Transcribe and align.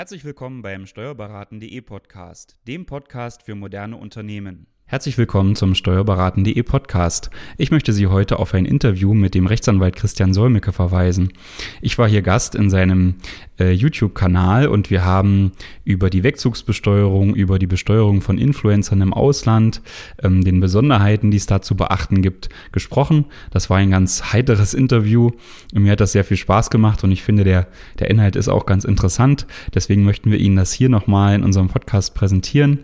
Herzlich 0.00 0.24
willkommen 0.24 0.62
beim 0.62 0.86
Steuerberaten.de 0.86 1.78
Podcast, 1.82 2.56
dem 2.66 2.86
Podcast 2.86 3.42
für 3.42 3.54
moderne 3.54 3.98
Unternehmen. 3.98 4.66
Herzlich 4.90 5.18
willkommen 5.18 5.54
zum 5.54 5.76
Steuerberaten.de 5.76 6.60
Podcast. 6.64 7.30
Ich 7.56 7.70
möchte 7.70 7.92
Sie 7.92 8.08
heute 8.08 8.40
auf 8.40 8.54
ein 8.54 8.64
Interview 8.64 9.14
mit 9.14 9.36
dem 9.36 9.46
Rechtsanwalt 9.46 9.94
Christian 9.94 10.34
Solmecke 10.34 10.72
verweisen. 10.72 11.32
Ich 11.80 11.96
war 11.96 12.08
hier 12.08 12.22
Gast 12.22 12.56
in 12.56 12.70
seinem 12.70 13.14
äh, 13.60 13.70
YouTube-Kanal 13.70 14.66
und 14.66 14.90
wir 14.90 15.04
haben 15.04 15.52
über 15.84 16.10
die 16.10 16.24
Wegzugsbesteuerung, 16.24 17.36
über 17.36 17.60
die 17.60 17.68
Besteuerung 17.68 18.20
von 18.20 18.36
Influencern 18.36 19.00
im 19.00 19.14
Ausland, 19.14 19.80
ähm, 20.24 20.42
den 20.42 20.58
Besonderheiten, 20.58 21.30
die 21.30 21.36
es 21.36 21.46
da 21.46 21.62
zu 21.62 21.76
beachten 21.76 22.20
gibt, 22.20 22.48
gesprochen. 22.72 23.26
Das 23.52 23.70
war 23.70 23.76
ein 23.76 23.92
ganz 23.92 24.32
heiteres 24.32 24.74
Interview. 24.74 25.30
Mir 25.72 25.92
hat 25.92 26.00
das 26.00 26.10
sehr 26.10 26.24
viel 26.24 26.36
Spaß 26.36 26.68
gemacht 26.68 27.04
und 27.04 27.12
ich 27.12 27.22
finde, 27.22 27.44
der, 27.44 27.68
der 28.00 28.10
Inhalt 28.10 28.34
ist 28.34 28.48
auch 28.48 28.66
ganz 28.66 28.82
interessant. 28.82 29.46
Deswegen 29.72 30.02
möchten 30.02 30.32
wir 30.32 30.40
Ihnen 30.40 30.56
das 30.56 30.72
hier 30.72 30.88
nochmal 30.88 31.36
in 31.36 31.44
unserem 31.44 31.68
Podcast 31.68 32.16
präsentieren. 32.16 32.80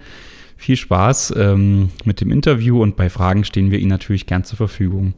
Viel 0.57 0.77
Spaß 0.77 1.35
ähm, 1.37 1.91
mit 2.05 2.21
dem 2.21 2.33
Interview 2.33 2.83
und 2.83 2.97
bei 2.97 3.11
Fragen 3.11 3.45
stehen 3.45 3.71
wir 3.71 3.79
Ihnen 3.79 3.91
natürlich 3.91 4.27
gern 4.27 4.45
zur 4.45 4.57
Verfügung. 4.57 5.15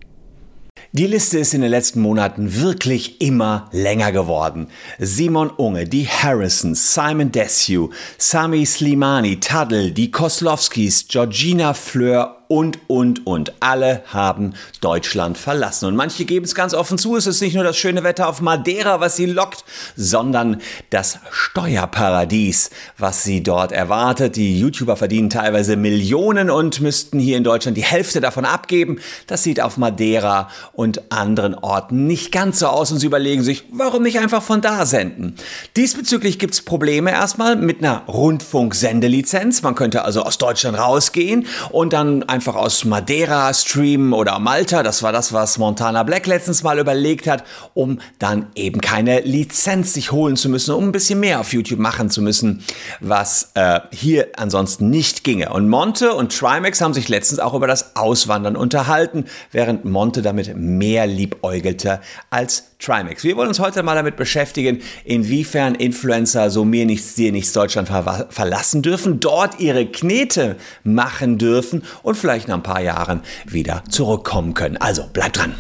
Die 0.93 1.07
Liste 1.07 1.39
ist 1.39 1.55
in 1.55 1.61
den 1.61 1.71
letzten 1.71 2.01
Monaten 2.01 2.61
wirklich 2.61 3.21
immer 3.21 3.69
länger 3.73 4.11
geworden. 4.11 4.69
Simon 4.99 5.51
Unge, 5.51 5.85
die 5.85 6.07
Harrisons, 6.07 6.95
Simon 6.95 7.31
Desue, 7.31 7.91
Sami 8.17 8.65
Slimani, 8.65 9.39
Taddle, 9.39 9.93
die 9.93 10.11
Koslowskis, 10.11 11.07
Georgina 11.09 11.75
Fleur 11.75 12.38
und, 12.49 12.79
und, 12.87 13.27
und. 13.27 13.53
Alle 13.61 14.03
haben 14.07 14.55
Deutschland 14.81 15.37
verlassen. 15.37 15.87
Und 15.87 15.97
manche 15.97 16.25
geben 16.25 16.47
es 16.47 16.55
ganz 16.55 16.73
offen 16.73 16.97
zu, 16.97 17.17
es 17.17 17.27
ist 17.27 17.43
nicht 17.43 17.55
nur 17.55 17.65
das 17.65 17.77
schöne 17.77 18.03
Wetter 18.05 18.29
auf 18.29 18.41
Madeira, 18.41 19.01
was 19.01 19.17
sie 19.17 19.27
lockt, 19.27 19.65
sondern 19.97 20.61
das 20.91 21.19
Steuerparadies, 21.31 22.71
was 22.97 23.23
sie 23.23 23.43
dort 23.43 23.71
erwartet. 23.71 24.37
Die 24.37 24.59
YouTuber 24.59 24.97
verdienen 24.97 25.29
teilweise 25.29 25.77
Millionen 25.77 26.51
und 26.51 26.81
müssten 26.81 27.19
hier 27.19 27.37
in 27.37 27.45
Deutschland 27.45 27.77
die 27.77 27.85
Hälfte 27.85 28.21
davon 28.21 28.47
abgeben. 28.47 28.99
Das 29.27 29.43
sieht 29.43 29.61
auf 29.61 29.77
Madeira 29.77 30.49
und 30.73 31.13
anderen 31.13 31.55
Orten 31.55 32.07
nicht 32.07 32.33
ganz 32.33 32.61
so 32.61 32.69
aus 32.69 32.91
und 32.91 32.99
sie 32.99 33.07
überlegen 33.07 33.43
sich, 33.43 33.65
warum 33.71 34.03
nicht 34.03 34.19
einfach 34.19 34.43
von 34.43 34.63
da 34.63 34.87
senden. 34.87 35.35
Diesbezüglich 35.77 36.39
gibt 36.39 36.55
es 36.55 36.63
Probleme 36.63 37.11
erstmal 37.11 37.57
mit 37.57 37.81
einer 37.81 38.05
Rundfunksendelizenz. 38.09 39.63
Man 39.63 39.75
könnte 39.75 40.05
also 40.05 40.23
aus 40.23 40.39
Deutschland 40.39 40.79
rausgehen 40.79 41.47
und 41.71 41.93
dann 41.93 42.23
einfach 42.23 42.38
aus 42.47 42.85
Madeira 42.85 43.53
streamen 43.53 44.13
oder 44.13 44.39
Malta. 44.39 44.83
Das 44.83 45.03
war 45.03 45.13
das, 45.13 45.33
was 45.33 45.59
Montana 45.59 46.05
Black 46.05 46.27
letztens 46.27 46.63
mal 46.63 46.79
überlegt 46.79 47.27
hat, 47.27 47.43
um 47.75 47.99
dann 48.19 48.47
eben 48.55 48.81
keine 48.81 49.21
Lizenz 49.21 49.95
sich 49.95 50.13
holen 50.13 50.37
zu 50.37 50.49
müssen, 50.49 50.75
um 50.75 50.85
ein 50.85 50.93
bisschen 50.93 51.19
mehr 51.19 51.41
auf 51.41 51.53
YouTube 51.53 51.81
machen 51.81 52.11
zu 52.11 52.23
müssen, 52.23 52.63
was 53.01 53.51
äh, 53.55 53.81
hier 53.91 54.29
ansonsten 54.37 54.91
nicht 54.91 55.25
ginge. 55.25 55.51
Und 55.53 55.69
Monte 55.69 56.15
und 56.15 56.37
Trimax 56.37 56.81
haben 56.81 56.95
sich 56.95 57.09
letztens 57.09 57.41
auch 57.41 57.55
über 57.55 57.67
das 57.67 57.97
Auswandern 57.97 58.57
unterhalten, 58.57 59.25
während 59.51 59.85
Monte 59.85 60.23
damit 60.23 60.57
mehr 60.57 61.07
liebäugelte 61.07 62.01
als 62.31 62.65
Trimax. 62.79 63.25
Wir 63.25 63.37
wollen 63.37 63.49
uns 63.49 63.59
heute 63.59 63.83
mal 63.83 63.97
damit 63.97 64.17
beschäftigen, 64.17 64.81
inwiefern 65.05 65.75
Influencer 65.75 66.49
so 66.51 66.65
mir 66.65 66.87
nichts, 66.87 67.15
dir 67.15 67.33
nichts 67.33 67.53
Deutschland 67.53 67.89
ver 67.89 68.29
verlassen 68.31 68.83
dürfen, 68.83 69.19
dort 69.19 69.59
ihre 69.59 69.87
Knete 69.87 70.57
machen 70.85 71.39
dürfen 71.39 71.83
und 72.03 72.17
vielleicht 72.17 72.28
nach 72.47 72.57
ein 72.57 72.63
paar 72.63 72.83
Jahren 72.83 73.23
wieder 73.47 73.83
zurückkommen 73.89 74.55
können. 74.55 74.77
Also 74.77 75.07
bleibt 75.13 75.39
dran. 75.39 75.55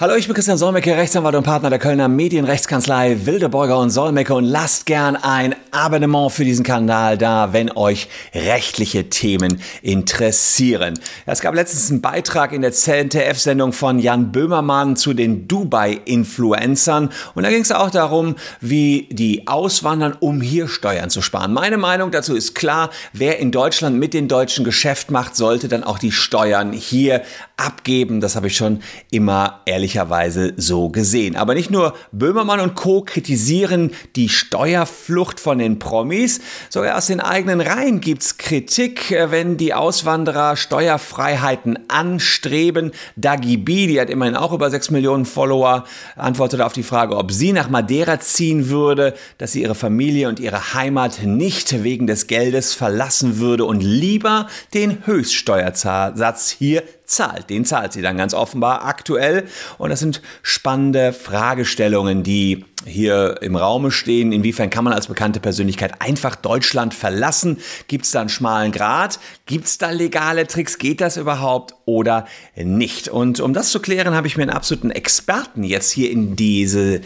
Hallo, 0.00 0.14
ich 0.14 0.26
bin 0.26 0.34
Christian 0.34 0.56
Solmecke, 0.56 0.96
Rechtsanwalt 0.96 1.34
und 1.34 1.42
Partner 1.42 1.68
der 1.68 1.78
Kölner 1.78 2.08
Medienrechtskanzlei 2.08 3.26
Wildeborger 3.26 3.78
und 3.78 3.90
Solmecke 3.90 4.34
und 4.34 4.46
lasst 4.46 4.86
gern 4.86 5.16
ein 5.16 5.54
Abonnement 5.70 6.32
für 6.32 6.46
diesen 6.46 6.64
Kanal 6.64 7.18
da, 7.18 7.52
wenn 7.52 7.70
euch 7.70 8.08
rechtliche 8.34 9.10
Themen 9.10 9.60
interessieren. 9.82 10.98
es 11.26 11.40
gab 11.40 11.54
letztens 11.54 11.90
einen 11.90 12.00
Beitrag 12.00 12.52
in 12.52 12.62
der 12.62 12.72
ZDF-Sendung 12.72 13.74
von 13.74 13.98
Jan 13.98 14.32
Böhmermann 14.32 14.96
zu 14.96 15.12
den 15.12 15.46
Dubai-Influencern 15.46 17.10
und 17.34 17.42
da 17.42 17.50
ging 17.50 17.60
es 17.60 17.70
auch 17.70 17.90
darum, 17.90 18.36
wie 18.62 19.08
die 19.10 19.46
auswandern, 19.46 20.16
um 20.18 20.40
hier 20.40 20.68
Steuern 20.68 21.10
zu 21.10 21.20
sparen. 21.20 21.52
Meine 21.52 21.76
Meinung 21.76 22.10
dazu 22.10 22.34
ist 22.34 22.54
klar, 22.54 22.88
wer 23.12 23.40
in 23.40 23.52
Deutschland 23.52 23.98
mit 23.98 24.14
den 24.14 24.26
Deutschen 24.26 24.64
Geschäft 24.64 25.10
macht, 25.10 25.36
sollte 25.36 25.68
dann 25.68 25.84
auch 25.84 25.98
die 25.98 26.12
Steuern 26.12 26.72
hier 26.72 27.20
abgeben. 27.62 28.20
Das 28.20 28.36
habe 28.36 28.48
ich 28.48 28.56
schon 28.56 28.80
immer 29.10 29.60
ehrlich 29.66 29.82
ehrlicherweise 29.82 30.54
so 30.56 30.88
gesehen. 30.88 31.34
Aber 31.36 31.54
nicht 31.54 31.70
nur 31.70 31.94
Böhmermann 32.12 32.60
und 32.60 32.74
Co. 32.76 33.02
kritisieren 33.02 33.90
die 34.16 34.28
Steuerflucht 34.28 35.40
von 35.40 35.58
den 35.58 35.78
Promis, 35.80 36.40
sogar 36.70 36.96
aus 36.96 37.08
den 37.08 37.20
eigenen 37.20 37.60
Reihen 37.60 38.00
gibt 38.00 38.22
es 38.22 38.38
Kritik, 38.38 39.10
äh, 39.10 39.30
wenn 39.30 39.56
die 39.56 39.74
Auswanderer 39.74 40.56
Steuerfreiheiten 40.56 41.90
anstreben. 41.90 42.92
Dagi 43.16 43.56
B, 43.56 43.88
die 43.88 44.00
hat 44.00 44.08
immerhin 44.08 44.36
auch 44.36 44.52
über 44.52 44.70
6 44.70 44.90
Millionen 44.90 45.24
Follower, 45.24 45.84
antwortete 46.16 46.64
auf 46.64 46.72
die 46.72 46.82
Frage, 46.82 47.16
ob 47.16 47.32
sie 47.32 47.52
nach 47.52 47.68
Madeira 47.68 48.20
ziehen 48.20 48.68
würde, 48.68 49.14
dass 49.38 49.52
sie 49.52 49.62
ihre 49.62 49.74
Familie 49.74 50.28
und 50.28 50.38
ihre 50.40 50.74
Heimat 50.74 51.24
nicht 51.24 51.82
wegen 51.82 52.06
des 52.06 52.28
Geldes 52.28 52.72
verlassen 52.72 53.38
würde 53.38 53.64
und 53.64 53.82
lieber 53.82 54.46
den 54.74 55.06
Höchststeuersatz 55.06 56.50
hier 56.50 56.82
zahlt. 57.12 57.50
Den 57.50 57.64
zahlt 57.64 57.92
sie 57.92 58.02
dann 58.02 58.16
ganz 58.16 58.34
offenbar 58.34 58.84
aktuell. 58.84 59.44
Und 59.78 59.90
das 59.90 60.00
sind 60.00 60.22
spannende 60.42 61.12
Fragestellungen, 61.12 62.22
die 62.22 62.64
hier 62.84 63.40
im 63.42 63.54
Raume 63.54 63.92
stehen. 63.92 64.32
Inwiefern 64.32 64.68
kann 64.68 64.82
man 64.82 64.92
als 64.92 65.06
bekannte 65.06 65.38
Persönlichkeit 65.38 66.00
einfach 66.00 66.34
Deutschland 66.34 66.94
verlassen? 66.94 67.58
Gibt 67.86 68.06
es 68.06 68.10
da 68.10 68.20
einen 68.20 68.28
schmalen 68.28 68.72
Grat? 68.72 69.20
Gibt 69.46 69.66
es 69.66 69.78
da 69.78 69.90
legale 69.90 70.48
Tricks? 70.48 70.78
Geht 70.78 71.00
das 71.00 71.16
überhaupt 71.16 71.74
oder 71.84 72.26
nicht? 72.56 73.06
Und 73.06 73.38
um 73.38 73.54
das 73.54 73.68
zu 73.68 73.78
klären, 73.78 74.16
habe 74.16 74.26
ich 74.26 74.36
mir 74.36 74.42
einen 74.42 74.50
absoluten 74.50 74.90
Experten 74.90 75.62
jetzt 75.62 75.92
hier 75.92 76.10
in 76.10 76.34
dieses 76.34 77.02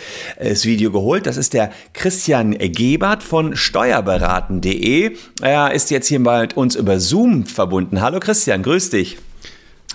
Video 0.65 0.91
geholt. 0.91 1.27
Das 1.27 1.37
ist 1.37 1.53
der 1.53 1.71
Christian 1.93 2.53
Gebert 2.53 3.23
von 3.23 3.55
steuerberaten.de. 3.55 5.15
Er 5.43 5.73
ist 5.73 5.91
jetzt 5.91 6.07
hier 6.09 6.21
mit 6.21 6.57
uns 6.57 6.75
über 6.75 7.01
Zoom 7.01 7.45
verbunden. 7.45 8.01
Hallo 8.01 8.19
Christian, 8.19 8.63
grüß 8.63 8.89
dich. 8.89 9.19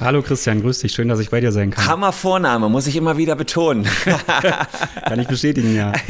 Hallo 0.02 0.24
Christian, 0.24 0.64
grüß 0.64 0.80
dich. 0.80 0.94
Schön, 0.94 1.10
dass 1.10 1.20
ich 1.20 1.30
bei 1.30 1.42
dir 1.42 1.52
sein 1.52 1.70
kann. 1.70 1.86
Hammer 1.86 2.12
Vorname, 2.12 2.70
muss 2.70 2.88
ich 2.88 2.96
immer 2.96 3.18
wieder 3.18 3.36
betonen. 3.36 3.86
kann 5.06 5.20
ich 5.20 5.28
bestätigen, 5.28 5.76
ja. 5.76 5.94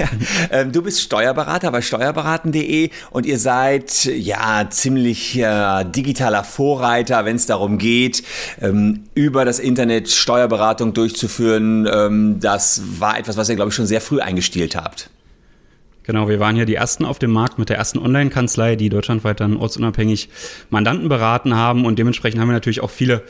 Ähm, 0.49 0.71
du 0.71 0.81
bist 0.81 1.01
Steuerberater 1.01 1.71
bei 1.71 1.81
steuerberaten.de 1.81 2.89
und 3.09 3.25
ihr 3.25 3.37
seid 3.37 4.05
ja 4.05 4.65
ziemlich 4.69 5.37
äh, 5.37 5.83
digitaler 5.83 6.43
Vorreiter, 6.43 7.25
wenn 7.25 7.35
es 7.35 7.45
darum 7.45 7.77
geht, 7.77 8.23
ähm, 8.61 9.03
über 9.13 9.45
das 9.45 9.59
Internet 9.59 10.09
Steuerberatung 10.09 10.93
durchzuführen. 10.93 11.87
Ähm, 11.91 12.39
das 12.39 12.81
war 12.99 13.19
etwas, 13.19 13.37
was 13.37 13.49
ihr, 13.49 13.55
glaube 13.55 13.69
ich, 13.69 13.75
schon 13.75 13.85
sehr 13.85 14.01
früh 14.01 14.19
eingestielt 14.19 14.75
habt. 14.75 15.09
Genau, 16.03 16.27
wir 16.29 16.39
waren 16.39 16.55
ja 16.55 16.65
die 16.65 16.75
ersten 16.75 17.05
auf 17.05 17.19
dem 17.19 17.31
Markt 17.31 17.59
mit 17.59 17.69
der 17.69 17.77
ersten 17.77 17.99
Online-Kanzlei, 17.99 18.75
die 18.75 18.89
deutschlandweit 18.89 19.39
dann 19.39 19.57
ortsunabhängig 19.57 20.29
Mandanten 20.69 21.09
beraten 21.09 21.55
haben 21.55 21.85
und 21.85 21.99
dementsprechend 21.99 22.39
haben 22.39 22.47
wir 22.47 22.53
natürlich 22.53 22.81
auch 22.81 22.89
viele 22.89 23.23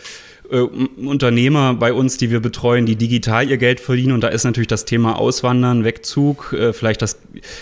äh, 0.52 0.58
Unternehmer 0.58 1.74
bei 1.74 1.94
uns, 1.94 2.18
die 2.18 2.30
wir 2.30 2.40
betreuen, 2.40 2.86
die 2.86 2.96
digital 2.96 3.50
ihr 3.50 3.58
Geld 3.58 3.80
verdienen. 3.80 4.12
Und 4.12 4.22
da 4.22 4.28
ist 4.28 4.44
natürlich 4.44 4.68
das 4.68 4.86
Thema 4.86 5.18
Auswandern, 5.18 5.84
Wegzug, 5.84 6.54
äh, 6.54 6.74
vielleicht 6.74 7.02
das, 7.02 7.18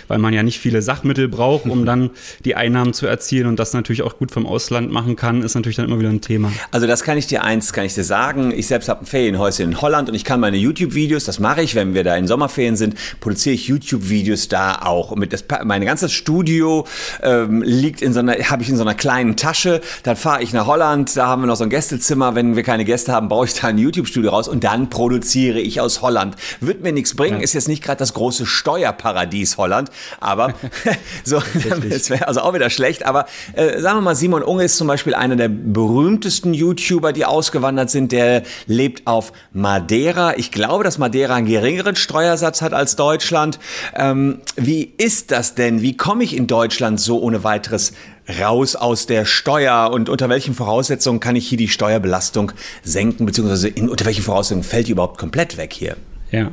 weil 0.08 0.18
man 0.18 0.34
ja 0.34 0.44
nicht 0.44 0.60
viele 0.60 0.82
Sachmittel 0.82 1.28
braucht, 1.28 1.66
um 1.66 1.86
dann 1.90 2.10
die 2.46 2.56
Einnahmen 2.56 2.94
zu 2.94 3.08
erzielen 3.08 3.48
und 3.48 3.60
das 3.60 3.74
natürlich 3.74 4.02
auch 4.02 4.18
gut 4.18 4.32
vom 4.32 4.46
Ausland 4.46 4.92
machen 4.92 5.16
kann, 5.16 5.44
ist 5.44 5.56
natürlich 5.56 5.78
dann 5.78 5.86
immer 5.86 6.00
wieder 6.00 6.10
ein 6.10 6.22
Thema. 6.22 6.52
Also 6.72 6.88
das 6.88 7.04
kann 7.04 7.18
ich 7.18 7.28
dir 7.28 7.44
eins, 7.44 7.74
kann 7.74 7.86
ich 7.86 7.94
dir 7.94 8.04
sagen. 8.04 8.52
Ich 8.56 8.68
selbst 8.68 8.90
habe 8.90 9.04
ein 9.04 9.06
Ferienhäuschen 9.06 9.70
in 9.70 9.82
Holland 9.82 10.10
und 10.10 10.16
ich 10.16 10.24
kann 10.24 10.40
meine 10.40 10.58
YouTube-Videos, 10.58 11.26
das 11.26 11.40
mache 11.40 11.62
ich, 11.62 11.76
wenn 11.76 11.94
wir 11.94 12.04
da 12.04 12.16
in 12.16 12.28
Sommerferien 12.28 12.76
sind, 12.76 12.96
produziere 13.20 13.56
ich 13.56 13.68
YouTube-Videos 13.68 14.48
da 14.48 14.80
auch. 14.84 15.16
Mit 15.16 15.34
das, 15.34 15.46
mein 15.64 15.86
ganzes 15.86 16.12
Studio 16.12 16.86
ähm, 17.22 17.62
liegt 17.62 18.02
in 18.02 18.14
so 18.14 18.20
einer, 18.20 18.34
habe 18.34 18.64
ich 18.64 18.70
in 18.70 18.78
so 18.78 18.84
einer 18.84 18.96
kleinen 18.96 19.36
Tasche. 19.36 19.82
Dann 20.04 20.16
fahre 20.16 20.42
ich 20.42 20.54
nach 20.54 20.66
Holland, 20.66 21.16
da 21.16 21.28
haben 21.28 21.44
wir 21.44 21.48
noch 21.48 21.56
so 21.56 21.64
ein 21.64 21.70
Gästezimmer, 21.70 22.36
wenn 22.36 22.56
wir 22.56 22.64
keine 22.64 22.79
keine 22.80 22.86
Gäste 22.86 23.12
haben, 23.12 23.28
baue 23.28 23.46
ich 23.46 23.56
da 23.56 23.68
ein 23.68 23.78
YouTube-Studio 23.78 24.32
raus 24.32 24.48
und 24.48 24.64
dann 24.64 24.90
produziere 24.90 25.60
ich 25.60 25.82
aus 25.82 26.02
Holland. 26.02 26.38
Wird 26.62 26.82
mir 26.82 26.94
nichts 26.94 27.14
bringen, 27.14 27.40
ja. 27.40 27.44
ist 27.44 27.52
jetzt 27.52 27.68
nicht 27.68 27.84
gerade 27.84 28.00
das 28.00 28.14
große 28.14 28.46
Steuerparadies 28.46 29.58
Holland, 29.58 29.92
aber 30.22 30.54
so, 31.26 31.42
das 31.90 32.10
wäre 32.10 32.30
also 32.30 32.40
auch 32.40 32.54
wieder 32.54 32.70
schlecht. 32.70 33.06
Aber 33.06 33.26
äh, 33.52 33.82
sagen 33.82 33.98
wir 33.98 34.02
mal, 34.02 34.16
Simon 34.16 34.44
Unge 34.44 34.64
ist 34.64 34.78
zum 34.78 34.88
Beispiel 34.88 35.14
einer 35.14 35.36
der 35.36 35.50
berühmtesten 35.50 36.54
YouTuber, 36.54 37.12
die 37.12 37.26
ausgewandert 37.26 37.90
sind. 37.90 38.14
Der 38.14 38.44
lebt 38.66 39.08
auf 39.08 39.34
Madeira. 39.52 40.38
Ich 40.38 40.50
glaube, 40.50 40.86
dass 40.86 40.98
Madeira 40.98 41.36
einen 41.36 41.48
geringeren 41.48 41.98
Steuersatz 41.98 42.62
hat 42.62 42.74
als 42.74 42.96
Deutschland. 42.96 43.60
Ähm, 43.94 44.40
wie 44.56 44.94
ist 44.98 45.32
das 45.32 45.54
denn? 45.54 45.82
Wie 45.82 45.98
komme 45.98 46.24
ich 46.24 46.34
in 46.34 46.48
Deutschland 46.48 47.02
so 47.02 47.20
ohne 47.20 47.44
weiteres 47.44 47.92
raus 48.40 48.76
aus 48.76 49.06
der 49.06 49.26
Steuer 49.26 49.92
und 49.92 50.10
unter 50.10 50.30
welchen 50.30 50.54
Voraussetzungen 50.54 51.20
kann 51.20 51.36
ich 51.36 51.48
hier 51.48 51.58
die 51.58 51.68
Steuerbelastung 51.68 52.52
senken, 52.84 53.26
beziehungsweise 53.26 53.68
in, 53.68 53.90
unter 53.90 54.06
welchen 54.06 54.24
Voraussetzungen 54.24 54.64
fällt 54.64 54.88
die 54.88 54.92
überhaupt 54.92 55.18
komplett 55.18 55.58
weg 55.58 55.74
hier? 55.74 55.98
Ja. 56.32 56.52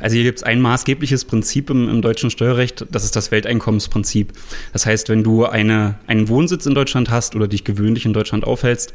Also 0.00 0.14
hier 0.14 0.24
gibt 0.24 0.38
es 0.38 0.42
ein 0.42 0.60
maßgebliches 0.60 1.24
Prinzip 1.24 1.70
im, 1.70 1.88
im, 1.88 2.02
deutschen 2.02 2.30
Steuerrecht, 2.30 2.86
das 2.90 3.04
ist 3.04 3.16
das 3.16 3.30
Welteinkommensprinzip. 3.30 4.32
Das 4.72 4.86
heißt, 4.86 5.08
wenn 5.08 5.22
du 5.22 5.46
eine, 5.46 5.98
einen 6.06 6.28
Wohnsitz 6.28 6.66
in 6.66 6.74
Deutschland 6.74 7.10
hast 7.10 7.36
oder 7.36 7.48
dich 7.48 7.64
gewöhnlich 7.64 8.04
in 8.04 8.12
Deutschland 8.12 8.44
aufhältst, 8.44 8.92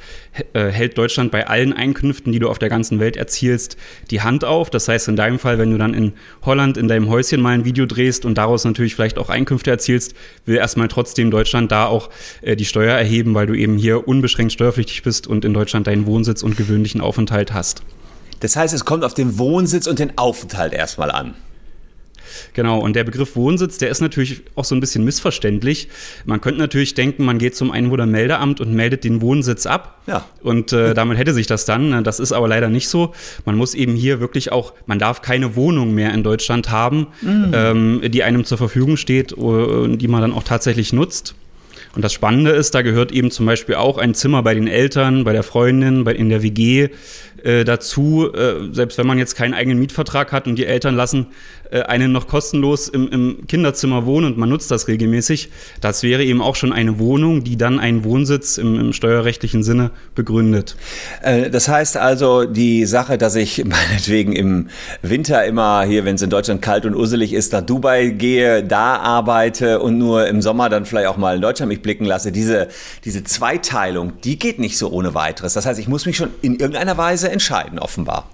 äh, 0.53 0.67
hält 0.67 0.97
Deutschland 0.97 1.31
bei 1.31 1.47
allen 1.47 1.73
Einkünften, 1.73 2.31
die 2.31 2.39
du 2.39 2.49
auf 2.49 2.59
der 2.59 2.69
ganzen 2.69 2.99
Welt 2.99 3.15
erzielst, 3.15 3.77
die 4.11 4.21
Hand 4.21 4.43
auf. 4.43 4.69
Das 4.69 4.87
heißt, 4.87 5.07
in 5.07 5.15
deinem 5.15 5.39
Fall, 5.39 5.57
wenn 5.57 5.71
du 5.71 5.77
dann 5.77 5.93
in 5.93 6.13
Holland 6.43 6.77
in 6.77 6.87
deinem 6.87 7.09
Häuschen 7.09 7.41
mal 7.41 7.51
ein 7.51 7.65
Video 7.65 7.85
drehst 7.85 8.25
und 8.25 8.37
daraus 8.37 8.65
natürlich 8.65 8.95
vielleicht 8.95 9.17
auch 9.17 9.29
Einkünfte 9.29 9.71
erzielst, 9.71 10.13
will 10.45 10.57
erstmal 10.57 10.87
trotzdem 10.87 11.31
Deutschland 11.31 11.71
da 11.71 11.85
auch 11.85 12.09
äh, 12.41 12.55
die 12.55 12.65
Steuer 12.65 12.95
erheben, 12.95 13.33
weil 13.33 13.47
du 13.47 13.53
eben 13.53 13.77
hier 13.77 14.07
unbeschränkt 14.07 14.53
steuerpflichtig 14.53 15.03
bist 15.03 15.27
und 15.27 15.45
in 15.45 15.53
Deutschland 15.53 15.87
deinen 15.87 16.05
Wohnsitz 16.05 16.43
und 16.43 16.57
gewöhnlichen 16.57 17.01
Aufenthalt 17.01 17.53
hast. 17.53 17.83
Das 18.39 18.55
heißt, 18.55 18.73
es 18.73 18.85
kommt 18.85 19.03
auf 19.03 19.13
den 19.13 19.37
Wohnsitz 19.37 19.87
und 19.87 19.99
den 19.99 20.17
Aufenthalt 20.17 20.73
erstmal 20.73 21.11
an. 21.11 21.35
Genau, 22.53 22.79
und 22.79 22.95
der 22.95 23.03
Begriff 23.03 23.35
Wohnsitz, 23.35 23.77
der 23.77 23.89
ist 23.89 24.01
natürlich 24.01 24.41
auch 24.55 24.65
so 24.65 24.75
ein 24.75 24.79
bisschen 24.79 25.03
missverständlich. 25.03 25.89
Man 26.25 26.41
könnte 26.41 26.59
natürlich 26.59 26.93
denken, 26.93 27.25
man 27.25 27.37
geht 27.37 27.55
zum 27.55 27.71
Einwohnermeldeamt 27.71 28.61
und 28.61 28.73
meldet 28.73 29.03
den 29.03 29.21
Wohnsitz 29.21 29.65
ab. 29.65 30.01
Ja. 30.07 30.25
Und 30.41 30.73
äh, 30.73 30.93
damit 30.93 31.17
hätte 31.17 31.33
sich 31.33 31.47
das 31.47 31.65
dann. 31.65 32.03
Das 32.03 32.19
ist 32.19 32.31
aber 32.31 32.47
leider 32.47 32.69
nicht 32.69 32.89
so. 32.89 33.13
Man 33.45 33.55
muss 33.55 33.73
eben 33.73 33.95
hier 33.95 34.19
wirklich 34.19 34.51
auch, 34.51 34.73
man 34.85 34.99
darf 34.99 35.21
keine 35.21 35.55
Wohnung 35.55 35.93
mehr 35.93 36.13
in 36.13 36.23
Deutschland 36.23 36.69
haben, 36.69 37.07
mhm. 37.21 37.51
ähm, 37.53 38.01
die 38.05 38.23
einem 38.23 38.45
zur 38.45 38.57
Verfügung 38.57 38.97
steht 38.97 39.33
und 39.33 39.93
äh, 39.93 39.97
die 39.97 40.07
man 40.07 40.21
dann 40.21 40.33
auch 40.33 40.43
tatsächlich 40.43 40.93
nutzt. 40.93 41.35
Und 41.97 42.03
das 42.03 42.13
Spannende 42.13 42.51
ist, 42.51 42.75
da 42.75 42.83
gehört 42.83 43.11
eben 43.11 43.31
zum 43.31 43.47
Beispiel 43.47 43.73
auch 43.73 43.97
ein 43.97 44.13
Zimmer 44.13 44.43
bei 44.43 44.53
den 44.53 44.67
Eltern, 44.67 45.23
bei 45.23 45.33
der 45.33 45.41
Freundin, 45.41 46.03
bei, 46.03 46.13
in 46.13 46.29
der 46.29 46.43
WG 46.43 46.89
äh, 47.43 47.63
dazu, 47.63 48.31
äh, 48.31 48.71
selbst 48.71 48.99
wenn 48.99 49.07
man 49.07 49.17
jetzt 49.17 49.35
keinen 49.35 49.55
eigenen 49.55 49.79
Mietvertrag 49.79 50.31
hat 50.31 50.45
und 50.45 50.57
die 50.57 50.67
Eltern 50.67 50.95
lassen 50.95 51.25
äh, 51.71 51.81
einen 51.81 52.11
noch 52.11 52.27
kostenlos 52.27 52.87
im, 52.87 53.09
im, 53.09 53.47
Kinderzimmer 53.47 54.05
wohnen 54.05 54.25
und 54.25 54.37
man 54.37 54.49
nutzt 54.49 54.71
das 54.71 54.87
regelmäßig, 54.87 55.49
das 55.81 56.03
wäre 56.03 56.23
eben 56.23 56.41
auch 56.41 56.55
schon 56.55 56.71
eine 56.71 56.99
Wohnung, 56.99 57.43
die 57.43 57.57
dann 57.57 57.79
einen 57.79 58.03
Wohnsitz 58.03 58.57
im, 58.57 58.79
im 58.79 58.93
steuerrechtlichen 58.93 59.63
Sinne 59.63 59.91
begründet. 60.15 60.75
Äh, 61.21 61.49
das 61.49 61.67
heißt 61.67 61.97
also, 61.97 62.45
die 62.45 62.85
Sache, 62.85 63.17
dass 63.17 63.35
ich 63.35 63.65
meinetwegen 63.65 64.33
im 64.33 64.69
Winter 65.01 65.45
immer 65.45 65.83
hier, 65.83 66.05
wenn 66.05 66.15
es 66.15 66.21
in 66.21 66.29
Deutschland 66.29 66.61
kalt 66.61 66.85
und 66.85 66.95
urselig 66.95 67.33
ist, 67.33 67.53
nach 67.53 67.61
Dubai 67.61 68.09
gehe, 68.09 68.63
da 68.63 68.95
arbeite 68.97 69.79
und 69.79 69.97
nur 69.97 70.27
im 70.27 70.41
Sommer 70.41 70.69
dann 70.69 70.85
vielleicht 70.85 71.07
auch 71.07 71.17
mal 71.17 71.35
in 71.35 71.41
Deutschland 71.41 71.69
mich 71.69 71.81
blicken 71.87 72.03
lasse, 72.03 72.33
diese, 72.33 72.67
diese 73.05 73.23
Zweiteilung, 73.23 74.19
die 74.19 74.37
geht 74.37 74.59
nicht 74.59 74.77
so 74.77 74.91
ohne 74.91 75.13
weiteres. 75.13 75.53
Das 75.53 75.65
heißt, 75.65 75.79
ich 75.79 75.87
muss 75.87 76.05
mich 76.05 76.17
schon 76.17 76.31
in 76.41 76.59
irgendeiner 76.59 76.97
Weise 76.97 77.31
entscheiden, 77.31 77.79
offenbar. 77.79 78.29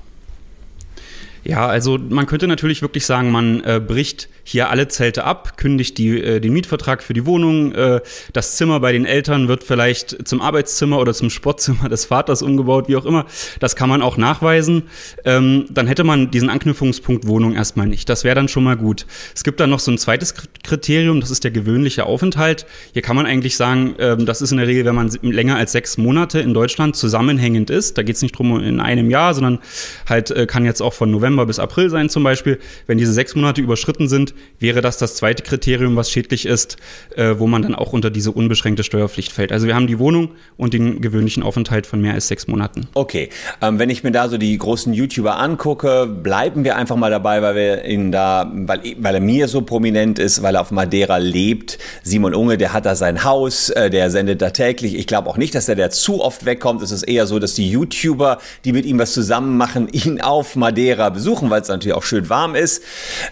Ja, 1.44 1.68
also 1.68 2.00
man 2.00 2.26
könnte 2.26 2.48
natürlich 2.48 2.82
wirklich 2.82 3.06
sagen, 3.06 3.30
man 3.30 3.64
äh, 3.64 3.80
bricht 3.80 4.28
hier 4.44 4.70
alle 4.70 4.88
Zelte 4.88 5.24
ab, 5.24 5.58
kündigt 5.58 5.98
die, 5.98 6.20
äh, 6.20 6.40
den 6.40 6.54
Mietvertrag 6.54 7.02
für 7.02 7.14
die 7.14 7.26
Wohnung. 7.26 7.74
Äh, 7.74 8.02
das 8.34 8.58
Zimmer 8.58 8.80
bei 8.80 8.92
den 8.92 9.06
Eltern 9.06 9.48
wird 9.48 9.64
vielleicht 9.64 10.28
zum 10.28 10.42
Arbeitszimmer 10.42 11.00
oder 11.00 11.14
zum 11.14 11.30
Sportzimmer 11.30 11.90
des 11.90 12.06
Vaters 12.06 12.42
umgebaut, 12.42 12.88
wie 12.88 12.96
auch 12.96 13.06
immer. 13.06 13.26
Das 13.60 13.76
kann 13.76 13.90
man 13.90 14.02
auch 14.02 14.18
nachweisen. 14.18 14.84
Ähm, 15.24 15.66
dann 15.70 15.88
hätte 15.88 16.04
man 16.04 16.32
diesen 16.32 16.50
Anknüpfungspunkt 16.50 17.28
Wohnung 17.28 17.56
erstmal 17.56 17.88
nicht. 17.88 18.10
Das 18.10 18.24
wäre 18.24 18.36
dann 18.36 18.48
schon 18.48 18.64
mal 18.64 18.76
gut. 18.76 19.06
Es 19.34 19.44
gibt 19.44 19.60
dann 19.60 19.70
noch 19.70 19.80
so 19.80 19.92
ein 19.92 19.98
zweites 19.98 20.34
Kriterium, 20.64 21.22
das 21.22 21.32
ist 21.32 21.44
der 21.44 21.52
gewöhnliche 21.52 22.06
Aufenthalt. 22.06 22.66
Hier 22.92 23.02
kann 23.02 23.16
man 23.16 23.26
eigentlich 23.26 23.56
sagen, 23.56 23.96
ähm, 24.00 24.26
das 24.26 24.42
ist 24.42 24.52
in 24.52 24.58
der 24.58 24.68
Regel, 24.68 24.86
wenn 24.86 24.96
man 24.96 25.10
länger 25.22 25.56
als 25.56 25.72
sechs 25.72 25.98
Monate 25.98 26.40
in 26.40 26.54
Deutschland 26.54 26.96
zusammenhängend 26.96 27.70
ist. 27.70 27.98
Da 27.98 28.04
geht 28.04 28.18
es 28.18 28.22
nicht 28.22 28.38
drum 28.38 28.62
in 28.62 28.80
einem 28.80 29.10
Jahr, 29.10 29.34
sondern 29.34 29.60
halt 30.08 30.32
äh, 30.32 30.46
kann 30.46 30.66
jetzt 30.66 30.82
auch 30.82 30.94
von 30.94 31.10
November 31.10 31.46
bis 31.46 31.60
April 31.60 31.90
sein 31.90 32.10
zum 32.10 32.24
Beispiel. 32.24 32.60
Wenn 32.88 32.98
diese 32.98 33.14
sechs 33.14 33.36
Monate 33.36 33.62
überschritten 33.62 34.08
sind, 34.10 34.33
wäre 34.60 34.82
das 34.82 34.98
das 34.98 35.16
zweite 35.16 35.44
Kriterium, 35.44 35.96
was 35.96 36.10
schädlich 36.10 36.46
ist, 36.46 36.78
äh, 37.16 37.36
wo 37.38 37.48
man 37.48 37.62
dann 37.62 37.76
auch 37.76 37.94
unter 37.94 38.10
diese 38.10 38.32
unbeschränkte 38.32 38.84
Steuerpflicht 38.84 39.32
fällt. 39.32 39.52
Also 39.52 39.68
wir 39.68 39.76
haben 39.76 39.88
die 39.88 40.00
Wohnung 40.00 40.32
und 40.58 40.74
den 40.74 41.02
gewöhnlichen 41.02 41.44
Aufenthalt 41.44 41.86
von 41.86 42.02
mehr 42.02 42.14
als 42.14 42.28
sechs 42.28 42.48
Monaten. 42.48 42.88
Okay, 42.94 43.30
ähm, 43.62 43.80
wenn 43.80 43.90
ich 43.90 44.04
mir 44.04 44.12
da 44.12 44.30
so 44.30 44.38
die 44.38 44.58
großen 44.58 44.94
YouTuber 44.94 45.38
angucke, 45.38 46.08
bleiben 46.08 46.64
wir 46.64 46.78
einfach 46.78 46.96
mal 46.96 47.12
dabei, 47.12 47.42
weil 47.42 47.56
wir 47.56 47.86
ihn 47.86 48.12
da, 48.12 48.52
weil, 48.54 48.82
weil 49.00 49.16
er 49.16 49.22
mir 49.22 49.48
so 49.48 49.62
prominent 49.62 50.20
ist, 50.20 50.42
weil 50.42 50.56
er 50.56 50.62
auf 50.62 50.72
Madeira 50.72 51.18
lebt. 51.18 51.78
Simon 52.04 52.34
Unge, 52.34 52.58
der 52.58 52.74
hat 52.74 52.86
da 52.86 52.96
sein 52.96 53.24
Haus, 53.24 53.70
äh, 53.70 53.90
der 53.90 54.10
sendet 54.10 54.42
da 54.42 54.52
täglich. 54.52 54.96
Ich 54.96 55.08
glaube 55.08 55.30
auch 55.30 55.38
nicht, 55.38 55.56
dass 55.56 55.68
er 55.68 55.76
da 55.76 55.90
zu 55.90 56.22
oft 56.22 56.46
wegkommt. 56.46 56.82
Es 56.82 56.92
ist 56.92 57.04
eher 57.04 57.26
so, 57.26 57.40
dass 57.40 57.54
die 57.54 57.70
YouTuber, 57.70 58.40
die 58.66 58.72
mit 58.72 58.86
ihm 58.86 59.00
was 59.00 59.14
zusammen 59.14 59.58
machen, 59.58 59.88
ihn 59.92 60.22
auf 60.22 60.56
Madeira 60.56 61.10
besuchen, 61.10 61.50
weil 61.50 61.62
es 61.62 61.68
natürlich 61.68 61.96
auch 61.96 62.04
schön 62.04 62.30
warm 62.30 62.56
ist. 62.56 62.84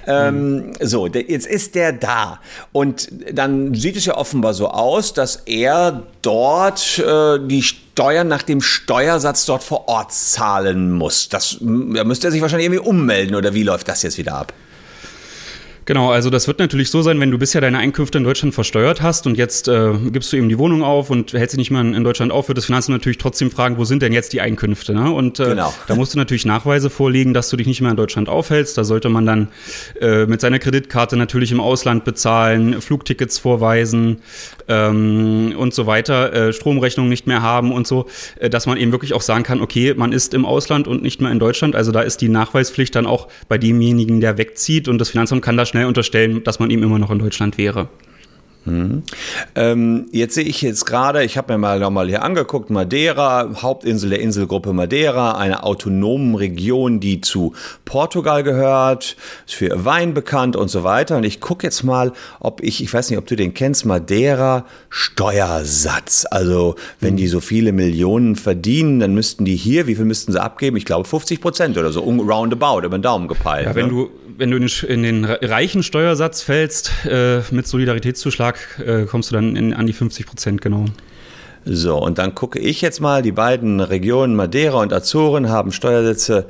Ähm, 0.07 0.55
mhm. 0.55 0.73
So, 0.91 1.07
jetzt 1.07 1.47
ist 1.47 1.75
der 1.75 1.93
da. 1.93 2.39
Und 2.73 3.07
dann 3.31 3.73
sieht 3.73 3.95
es 3.95 4.05
ja 4.05 4.17
offenbar 4.17 4.53
so 4.53 4.67
aus, 4.67 5.13
dass 5.13 5.37
er 5.45 6.03
dort 6.21 6.99
äh, 6.99 7.39
die 7.39 7.63
Steuern 7.63 8.27
nach 8.27 8.43
dem 8.43 8.61
Steuersatz 8.61 9.45
dort 9.45 9.63
vor 9.63 9.87
Ort 9.87 10.11
zahlen 10.11 10.91
muss. 10.91 11.29
Das, 11.29 11.57
da 11.61 12.03
müsste 12.03 12.27
er 12.27 12.31
sich 12.31 12.41
wahrscheinlich 12.41 12.65
irgendwie 12.65 12.87
ummelden 12.87 13.35
oder 13.35 13.53
wie 13.53 13.63
läuft 13.63 13.87
das 13.87 14.03
jetzt 14.03 14.17
wieder 14.17 14.35
ab? 14.35 14.53
Genau, 15.91 16.09
also 16.09 16.29
das 16.29 16.47
wird 16.47 16.59
natürlich 16.59 16.89
so 16.89 17.01
sein, 17.01 17.19
wenn 17.19 17.31
du 17.31 17.37
bisher 17.37 17.59
deine 17.59 17.77
Einkünfte 17.77 18.17
in 18.17 18.23
Deutschland 18.23 18.55
versteuert 18.55 19.01
hast 19.01 19.27
und 19.27 19.37
jetzt 19.37 19.67
äh, 19.67 19.91
gibst 20.09 20.31
du 20.31 20.37
eben 20.37 20.47
die 20.47 20.57
Wohnung 20.57 20.83
auf 20.83 21.09
und 21.09 21.33
hältst 21.33 21.51
dich 21.51 21.57
nicht 21.57 21.69
mehr 21.69 21.81
in 21.81 22.01
Deutschland 22.05 22.31
auf, 22.31 22.47
wird 22.47 22.57
das 22.57 22.63
Finanzamt 22.63 22.97
natürlich 22.97 23.17
trotzdem 23.17 23.51
fragen, 23.51 23.77
wo 23.77 23.83
sind 23.83 24.01
denn 24.01 24.13
jetzt 24.13 24.31
die 24.31 24.39
Einkünfte? 24.39 24.93
Ne? 24.93 25.11
Und 25.11 25.41
äh, 25.41 25.47
genau. 25.47 25.73
da 25.89 25.95
musst 25.95 26.13
du 26.13 26.17
natürlich 26.17 26.45
Nachweise 26.45 26.89
vorlegen, 26.89 27.33
dass 27.33 27.49
du 27.49 27.57
dich 27.57 27.67
nicht 27.67 27.81
mehr 27.81 27.91
in 27.91 27.97
Deutschland 27.97 28.29
aufhältst. 28.29 28.77
Da 28.77 28.85
sollte 28.85 29.09
man 29.09 29.25
dann 29.25 29.49
äh, 29.99 30.27
mit 30.27 30.39
seiner 30.39 30.59
Kreditkarte 30.59 31.17
natürlich 31.17 31.51
im 31.51 31.59
Ausland 31.59 32.05
bezahlen, 32.05 32.79
Flugtickets 32.79 33.39
vorweisen 33.39 34.21
ähm, 34.69 35.53
und 35.57 35.73
so 35.73 35.87
weiter, 35.87 36.31
äh, 36.31 36.53
Stromrechnung 36.53 37.09
nicht 37.09 37.27
mehr 37.27 37.41
haben 37.41 37.73
und 37.73 37.85
so, 37.85 38.07
äh, 38.39 38.49
dass 38.49 38.65
man 38.65 38.77
eben 38.77 38.93
wirklich 38.93 39.13
auch 39.13 39.21
sagen 39.21 39.43
kann, 39.43 39.59
okay, 39.59 39.93
man 39.93 40.13
ist 40.13 40.33
im 40.33 40.45
Ausland 40.45 40.87
und 40.87 41.03
nicht 41.03 41.19
mehr 41.19 41.31
in 41.31 41.39
Deutschland. 41.39 41.75
Also 41.75 41.91
da 41.91 41.99
ist 41.99 42.21
die 42.21 42.29
Nachweispflicht 42.29 42.95
dann 42.95 43.05
auch 43.05 43.27
bei 43.49 43.57
demjenigen, 43.57 44.21
der 44.21 44.37
wegzieht 44.37 44.87
und 44.87 44.97
das 44.97 45.09
Finanzamt 45.09 45.41
kann 45.41 45.57
da 45.57 45.65
schnell 45.65 45.80
unterstellen, 45.87 46.43
dass 46.43 46.59
man 46.59 46.69
ihm 46.69 46.83
immer 46.83 46.99
noch 46.99 47.11
in 47.11 47.19
Deutschland 47.19 47.57
wäre. 47.57 47.87
Mhm. 48.65 49.03
Ähm, 49.55 50.07
jetzt 50.11 50.35
sehe 50.35 50.43
ich 50.43 50.61
jetzt 50.61 50.85
gerade, 50.85 51.23
ich 51.23 51.37
habe 51.37 51.53
mir 51.53 51.57
mal 51.57 51.79
nochmal 51.79 52.07
hier 52.07 52.23
angeguckt, 52.23 52.69
Madeira, 52.69 53.49
Hauptinsel 53.61 54.11
der 54.11 54.19
Inselgruppe 54.19 54.73
Madeira, 54.73 55.37
eine 55.37 55.63
autonome 55.63 56.39
Region, 56.39 56.99
die 56.99 57.21
zu 57.21 57.53
Portugal 57.85 58.43
gehört, 58.43 59.15
ist 59.47 59.55
für 59.55 59.83
Wein 59.83 60.13
bekannt 60.13 60.55
und 60.55 60.69
so 60.69 60.83
weiter. 60.83 61.17
Und 61.17 61.23
ich 61.23 61.41
gucke 61.41 61.65
jetzt 61.65 61.83
mal, 61.83 62.11
ob 62.39 62.61
ich, 62.61 62.83
ich 62.83 62.93
weiß 62.93 63.09
nicht, 63.09 63.17
ob 63.17 63.25
du 63.25 63.35
den 63.35 63.53
kennst, 63.53 63.85
Madeira 63.85 64.65
Steuersatz. 64.89 66.27
Also 66.29 66.75
wenn 66.99 67.17
die 67.17 67.27
so 67.27 67.39
viele 67.39 67.71
Millionen 67.71 68.35
verdienen, 68.35 68.99
dann 68.99 69.13
müssten 69.13 69.45
die 69.45 69.55
hier, 69.55 69.87
wie 69.87 69.95
viel 69.95 70.05
müssten 70.05 70.31
sie 70.31 70.41
abgeben? 70.41 70.77
Ich 70.77 70.85
glaube 70.85 71.07
50 71.07 71.41
Prozent 71.41 71.77
oder 71.77 71.91
so, 71.91 72.01
roundabout, 72.01 72.85
über 72.85 72.97
den 72.97 73.01
Daumen 73.01 73.27
gepeilt. 73.27 73.65
Ja, 73.65 73.75
wenn 73.75 73.87
ne? 73.87 73.91
du 73.91 74.11
wenn 74.41 74.49
du 74.49 74.57
in 74.57 75.03
den 75.03 75.25
reichen 75.25 75.83
Steuersatz 75.83 76.41
fällst 76.41 76.91
äh, 77.05 77.41
mit 77.51 77.67
Solidaritätszuschlag, 77.67 78.50
äh, 78.79 79.05
kommst 79.05 79.31
du 79.31 79.35
dann 79.35 79.55
in, 79.55 79.73
an 79.73 79.87
die 79.87 79.93
50 79.93 80.25
Prozent, 80.25 80.61
genau. 80.61 80.85
So, 81.63 81.97
und 81.97 82.17
dann 82.17 82.33
gucke 82.33 82.59
ich 82.59 82.81
jetzt 82.81 83.01
mal, 83.01 83.21
die 83.21 83.31
beiden 83.31 83.81
Regionen 83.81 84.35
Madeira 84.35 84.79
und 84.81 84.93
Azoren 84.93 85.49
haben 85.49 85.71
Steuersätze 85.71 86.47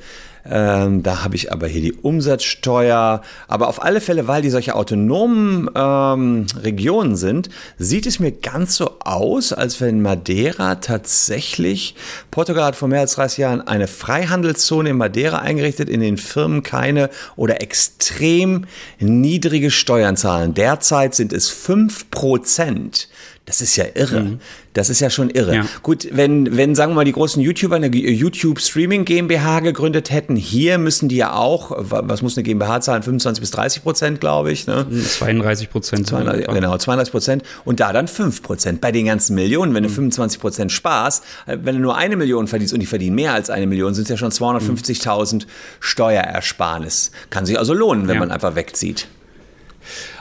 ähm, 0.50 1.04
da 1.04 1.24
habe 1.24 1.36
ich 1.36 1.52
aber 1.52 1.68
hier 1.68 1.82
die 1.82 1.94
Umsatzsteuer. 1.94 3.22
Aber 3.48 3.68
auf 3.68 3.82
alle 3.84 4.02
Fälle, 4.02 4.28
weil 4.28 4.42
die 4.42 4.50
solche 4.50 4.76
autonomen 4.76 5.70
ähm, 5.76 6.46
Regionen 6.62 7.16
sind, 7.16 7.50
sieht 7.78 8.06
es 8.06 8.20
mir 8.20 8.32
ganz 8.32 8.76
so 8.76 9.00
aus, 9.00 9.54
als 9.54 9.82
wenn 9.82 10.02
Madeira 10.02 10.76
tatsächlich, 10.76 11.96
Portugal 12.32 12.66
hat 12.66 12.76
vor 12.76 12.88
mehr 12.88 13.02
als 13.02 13.16
30 13.16 13.38
Jahren 13.38 13.62
eine 13.62 13.88
Freihandelszone 13.88 14.90
in 14.90 14.98
Madeira 14.98 15.40
eingerichtet, 15.40 15.90
in 15.90 16.02
den 16.02 16.18
Firmen 16.18 16.64
keine 16.64 17.10
oder 17.36 17.62
extrem 17.62 18.66
niedrige 19.00 19.72
Steuern 19.72 20.18
zahlen. 20.18 20.54
Derzeit 20.54 21.16
sind 21.16 21.34
es 21.34 21.50
5 21.50 22.10
Prozent. 22.10 23.10
Das 23.46 23.60
ist 23.60 23.76
ja 23.76 23.86
irre. 23.96 24.22
Mhm. 24.22 24.40
Das 24.74 24.90
ist 24.90 25.00
ja 25.00 25.10
schon 25.10 25.32
irre. 25.32 25.56
Ja. 25.56 25.66
Gut, 25.82 26.08
wenn, 26.12 26.56
wenn, 26.56 26.76
sagen 26.76 26.92
wir 26.92 26.98
mal, 26.98 27.06
die 27.06 27.12
großen 27.12 27.42
YouTuber 27.42 27.76
eine 27.76 27.88
YouTube 27.88 28.62
Streaming 28.62 29.04
GmbH 29.04 29.62
gegründet 29.62 30.12
hätten, 30.12 30.36
hier 30.36 30.78
müssen 30.78 31.10
die 31.10 31.18
ja 31.18 31.34
auch, 31.34 31.72
was 31.76 32.22
muss 32.22 32.38
eine 32.38 32.44
GmbH 32.44 32.82
zahlen? 32.82 33.02
25 33.02 33.42
bis 33.42 33.52
30 33.52 33.84
Prozent, 33.84 34.22
glaube 34.22 34.52
ich. 34.52 34.68
Ne? 34.68 34.86
32 34.90 35.72
Prozent. 35.72 36.08
Genau, 36.10 36.78
32 36.78 37.12
Prozent. 37.12 37.44
Und 37.66 37.80
da 37.80 37.92
dann 37.92 38.08
5 38.08 38.44
Prozent. 38.44 38.80
Bei 38.80 38.92
den 38.92 39.08
ganzen 39.08 39.34
Millionen, 39.36 39.74
wenn 39.74 39.84
du 39.84 39.90
mhm. 39.90 39.96
25 39.96 40.40
Prozent 40.40 40.72
sparst, 40.72 41.24
äh, 41.48 41.58
wenn 41.64 41.76
du 41.76 41.82
nur 41.82 41.98
eine 41.98 42.16
Million 42.16 42.48
verdienst 42.48 42.74
und 42.74 42.80
die 42.80 42.86
verdienen 42.86 43.16
mehr 43.16 43.34
als 43.34 43.50
eine 43.50 43.66
Million, 43.66 43.96
sind 43.96 44.04
es 44.04 44.10
ja 44.10 44.18
schon 44.18 44.32
250.000 44.32 45.34
mhm. 45.34 45.40
Steuerersparnis. 45.80 47.12
Kann 47.32 47.48
sich 47.48 47.58
also 47.58 47.74
lohnen, 47.74 48.08
wenn 48.08 48.16
ja. 48.16 48.20
man 48.20 48.32
einfach 48.32 48.56
wegzieht. 48.56 49.08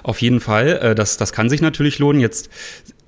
Auf 0.03 0.23
jeden 0.23 0.41
Fall, 0.41 0.79
äh, 0.83 0.95
das, 0.95 1.17
das 1.17 1.33
kann 1.33 1.49
sich 1.49 1.61
natürlich 1.61 1.99
lohnen. 1.99 2.21
Jetzt 2.21 2.49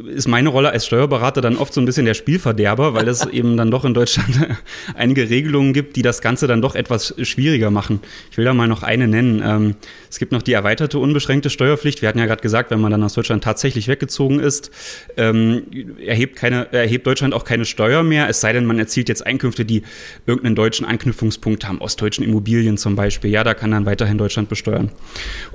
ist 0.08 0.28
meine 0.28 0.48
Rolle 0.48 0.70
als 0.70 0.86
Steuerberater 0.86 1.40
dann 1.40 1.56
oft 1.56 1.72
so 1.72 1.80
ein 1.80 1.84
bisschen 1.84 2.06
der 2.06 2.14
Spielverderber, 2.14 2.94
weil 2.94 3.08
es 3.08 3.26
eben 3.26 3.56
dann 3.56 3.70
doch 3.70 3.84
in 3.84 3.94
Deutschland 3.94 4.28
einige 4.94 5.28
Regelungen 5.30 5.72
gibt, 5.72 5.96
die 5.96 6.02
das 6.02 6.20
Ganze 6.20 6.46
dann 6.46 6.62
doch 6.62 6.74
etwas 6.74 7.14
schwieriger 7.22 7.70
machen. 7.70 8.00
Ich 8.30 8.38
will 8.38 8.44
da 8.44 8.54
mal 8.54 8.68
noch 8.68 8.82
eine 8.82 9.08
nennen. 9.08 9.42
Ähm, 9.44 9.74
es 10.10 10.18
gibt 10.18 10.32
noch 10.32 10.42
die 10.42 10.52
erweiterte 10.52 10.98
unbeschränkte 10.98 11.50
Steuerpflicht. 11.50 12.02
Wir 12.02 12.08
hatten 12.08 12.18
ja 12.18 12.26
gerade 12.26 12.42
gesagt, 12.42 12.70
wenn 12.70 12.80
man 12.80 12.90
dann 12.90 13.02
aus 13.02 13.14
Deutschland 13.14 13.44
tatsächlich 13.44 13.88
weggezogen 13.88 14.40
ist, 14.40 14.70
ähm, 15.16 15.62
erhebt, 16.04 16.36
keine, 16.36 16.72
erhebt 16.72 17.06
Deutschland 17.06 17.34
auch 17.34 17.44
keine 17.44 17.64
Steuer 17.64 18.02
mehr, 18.02 18.28
es 18.28 18.40
sei 18.40 18.52
denn, 18.52 18.66
man 18.66 18.78
erzielt 18.78 19.08
jetzt 19.08 19.26
Einkünfte, 19.26 19.64
die 19.64 19.82
irgendeinen 20.26 20.56
deutschen 20.56 20.86
Anknüpfungspunkt 20.86 21.66
haben, 21.66 21.80
aus 21.80 21.96
deutschen 21.96 22.24
Immobilien 22.24 22.76
zum 22.76 22.96
Beispiel. 22.96 23.30
Ja, 23.30 23.44
da 23.44 23.54
kann 23.54 23.70
dann 23.70 23.86
weiterhin 23.86 24.18
Deutschland 24.18 24.48
besteuern. 24.48 24.90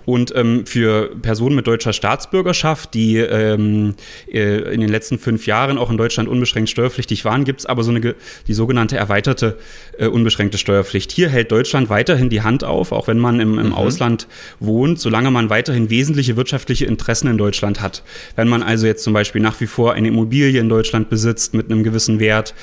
Und 0.06 0.34
ähm, 0.36 0.66
für 0.66 1.16
Personen 1.22 1.56
mit 1.56 1.68
deutscher 1.68 1.94
Staatsbürgerschaft, 1.94 2.94
die 2.94 3.18
ähm, 3.18 3.96
äh, 4.38 4.74
in 4.74 4.82
den 4.82 4.89
letzten 4.89 5.20
fünf 5.20 5.48
Jahren 5.48 5.77
auch 5.77 5.89
in 5.89 5.98
Deutschland 5.98 6.29
unbeschränkt 6.29 6.70
steuerpflichtig 6.70 7.25
waren, 7.25 7.44
gibt 7.44 7.62
es 7.62 7.65
aber 7.65 7.84
so 7.84 7.91
eine 7.91 8.15
die 8.48 8.53
sogenannte 8.53 8.98
erweiterte 8.98 9.58
äh, 9.98 10.08
unbeschränkte 10.08 10.58
Steuerpflicht. 10.58 11.12
Hier 11.12 11.29
hält 11.29 11.51
Deutschland 11.51 11.89
weiterhin 11.89 12.29
die 12.29 12.41
Hand 12.41 12.63
auf, 12.63 12.91
auch 12.91 13.08
wenn 13.08 13.20
man 13.20 13.39
im, 13.39 13.60
im 13.60 13.67
mhm. 13.67 13.74
Ausland 13.74 14.27
wohnt, 14.60 15.00
solange 15.00 15.32
man 15.32 15.50
weiterhin 15.50 15.89
wesentliche 15.89 16.38
wirtschaftliche 16.38 16.86
Interessen 16.86 17.27
in 17.27 17.38
Deutschland 17.38 17.82
hat. 17.82 18.03
Wenn 18.36 18.48
man 18.48 18.63
also 18.63 18.88
jetzt 18.88 19.03
zum 19.03 19.13
Beispiel 19.13 19.41
nach 19.41 19.60
wie 19.60 19.67
vor 19.67 19.94
eine 19.94 20.08
Immobilie 20.08 20.60
in 20.60 20.70
Deutschland 20.70 21.10
besitzt 21.10 21.53
mit 21.53 21.72
einem 21.72 21.84
gewissen 21.84 22.20
Wert, 22.20 22.53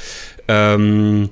ähm, 0.49 1.31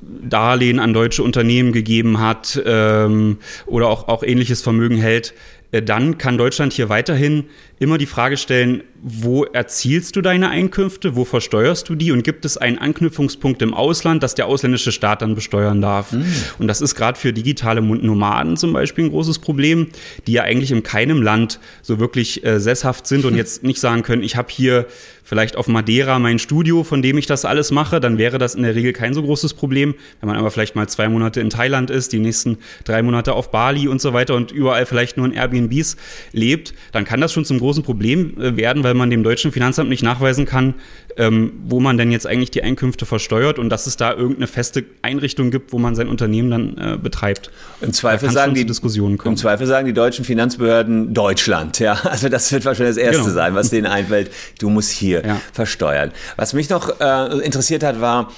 Darlehen 0.00 0.80
an 0.80 0.92
deutsche 0.92 1.22
Unternehmen 1.22 1.72
gegeben 1.72 2.20
hat 2.20 2.60
ähm, 2.66 3.38
oder 3.66 3.88
auch, 3.88 4.08
auch 4.08 4.22
ähnliches 4.22 4.60
Vermögen 4.60 4.96
hält, 4.96 5.34
äh, 5.74 5.82
dann 5.82 6.18
kann 6.18 6.38
Deutschland 6.38 6.72
hier 6.72 6.88
weiterhin 6.88 7.44
immer 7.78 7.98
die 7.98 8.06
Frage 8.06 8.36
stellen, 8.36 8.82
wo 9.02 9.44
erzielst 9.44 10.16
du 10.16 10.22
deine 10.22 10.48
Einkünfte, 10.48 11.14
wo 11.14 11.24
versteuerst 11.24 11.88
du 11.88 11.94
die 11.94 12.10
und 12.12 12.22
gibt 12.22 12.46
es 12.46 12.56
einen 12.56 12.78
Anknüpfungspunkt 12.78 13.60
im 13.60 13.74
Ausland, 13.74 14.22
dass 14.22 14.34
der 14.34 14.46
ausländische 14.46 14.92
Staat 14.92 15.20
dann 15.20 15.34
besteuern 15.34 15.82
darf. 15.82 16.12
Mhm. 16.12 16.24
Und 16.58 16.68
das 16.68 16.80
ist 16.80 16.94
gerade 16.94 17.18
für 17.18 17.32
digitale 17.32 17.82
Nomaden 17.82 18.56
zum 18.56 18.72
Beispiel 18.72 19.04
ein 19.04 19.10
großes 19.10 19.40
Problem, 19.40 19.88
die 20.26 20.32
ja 20.32 20.42
eigentlich 20.44 20.70
in 20.70 20.82
keinem 20.82 21.20
Land 21.20 21.60
so 21.82 21.98
wirklich 21.98 22.44
äh, 22.46 22.60
sesshaft 22.60 23.06
sind 23.06 23.24
und 23.24 23.34
jetzt 23.36 23.62
nicht 23.62 23.80
sagen 23.80 24.02
können, 24.02 24.22
ich 24.22 24.36
habe 24.36 24.48
hier 24.50 24.86
vielleicht 25.24 25.56
auf 25.56 25.66
Madeira 25.66 26.18
mein 26.18 26.38
Studio, 26.38 26.84
von 26.84 27.02
dem 27.02 27.18
ich 27.18 27.26
das 27.26 27.44
alles 27.44 27.70
mache, 27.70 27.98
dann 27.98 28.18
wäre 28.18 28.38
das 28.38 28.54
in 28.54 28.62
der 28.62 28.74
Regel 28.74 28.92
kein 28.92 29.14
so 29.14 29.22
großes 29.22 29.54
Problem. 29.54 29.94
Wenn 30.20 30.28
man 30.28 30.38
aber 30.38 30.50
vielleicht 30.50 30.76
mal 30.76 30.86
zwei 30.88 31.08
Monate 31.08 31.40
in 31.40 31.50
Thailand 31.50 31.90
ist, 31.90 32.12
die 32.12 32.18
nächsten 32.18 32.58
drei 32.84 33.02
Monate 33.02 33.32
auf 33.32 33.50
Bali 33.50 33.88
und 33.88 34.00
so 34.00 34.12
weiter 34.12 34.34
und 34.34 34.52
überall 34.52 34.86
vielleicht 34.86 35.16
nur 35.16 35.26
in 35.26 35.32
Airbnbs 35.32 35.96
lebt, 36.32 36.74
dann 36.92 37.04
kann 37.04 37.20
das 37.20 37.32
schon 37.32 37.44
zum 37.44 37.58
großen 37.58 37.73
Problem 37.82 38.40
äh, 38.40 38.56
werden, 38.56 38.84
weil 38.84 38.94
man 38.94 39.10
dem 39.10 39.22
deutschen 39.22 39.52
Finanzamt 39.52 39.88
nicht 39.88 40.02
nachweisen 40.02 40.46
kann, 40.46 40.74
ähm, 41.16 41.52
wo 41.66 41.80
man 41.80 41.98
denn 41.98 42.10
jetzt 42.10 42.26
eigentlich 42.26 42.50
die 42.50 42.62
Einkünfte 42.62 43.06
versteuert 43.06 43.58
und 43.58 43.68
dass 43.68 43.86
es 43.86 43.96
da 43.96 44.12
irgendeine 44.12 44.46
feste 44.46 44.84
Einrichtung 45.02 45.50
gibt, 45.50 45.72
wo 45.72 45.78
man 45.78 45.94
sein 45.94 46.08
Unternehmen 46.08 46.50
dann 46.50 46.78
äh, 46.78 46.98
betreibt. 46.98 47.50
Im 47.80 47.92
Zweifel, 47.92 48.30
sagen 48.30 48.54
die, 48.54 48.64
Diskussionen 48.64 49.18
kommen. 49.18 49.34
Im 49.34 49.36
Zweifel 49.36 49.66
sagen 49.66 49.86
die 49.86 49.92
deutschen 49.92 50.24
Finanzbehörden 50.24 51.14
Deutschland. 51.14 51.78
Ja, 51.78 51.92
also 52.04 52.28
das 52.28 52.50
wird 52.52 52.64
wahrscheinlich 52.64 52.96
das 52.96 53.04
Erste 53.04 53.22
genau. 53.22 53.34
sein, 53.34 53.54
was 53.54 53.70
denen 53.70 53.86
einfällt. 53.86 54.30
Du 54.58 54.70
musst 54.70 54.90
hier 54.90 55.24
ja. 55.24 55.40
versteuern. 55.52 56.12
Was 56.36 56.54
mich 56.54 56.70
noch 56.70 57.00
äh, 57.00 57.38
interessiert 57.44 57.82
hat, 57.82 58.00
war, 58.00 58.30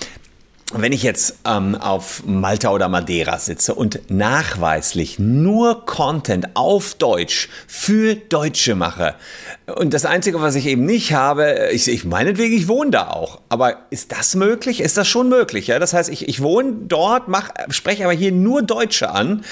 wenn 0.74 0.92
ich 0.92 1.04
jetzt 1.04 1.36
ähm, 1.44 1.76
auf 1.76 2.24
Malta 2.26 2.70
oder 2.70 2.88
Madeira 2.88 3.38
sitze 3.38 3.72
und 3.74 4.10
nachweislich 4.10 5.20
nur 5.20 5.86
Content 5.86 6.48
auf 6.54 6.94
Deutsch 6.94 7.48
für 7.68 8.16
Deutsche 8.16 8.74
mache 8.74 9.14
und 9.66 9.94
das 9.94 10.04
Einzige, 10.04 10.40
was 10.40 10.56
ich 10.56 10.66
eben 10.66 10.84
nicht 10.84 11.12
habe, 11.12 11.70
ich, 11.72 11.86
ich 11.86 12.04
meinetwegen, 12.04 12.54
ich 12.56 12.66
wohne 12.66 12.90
da 12.90 13.08
auch, 13.10 13.40
aber 13.48 13.76
ist 13.90 14.10
das 14.10 14.34
möglich? 14.34 14.80
Ist 14.80 14.96
das 14.96 15.06
schon 15.06 15.28
möglich? 15.28 15.68
Ja? 15.68 15.78
Das 15.78 15.92
heißt, 15.92 16.08
ich, 16.08 16.28
ich 16.28 16.42
wohne 16.42 16.72
dort, 16.88 17.28
mach, 17.28 17.50
spreche 17.68 18.02
aber 18.02 18.12
hier 18.12 18.32
nur 18.32 18.62
Deutsche 18.62 19.10
an 19.10 19.44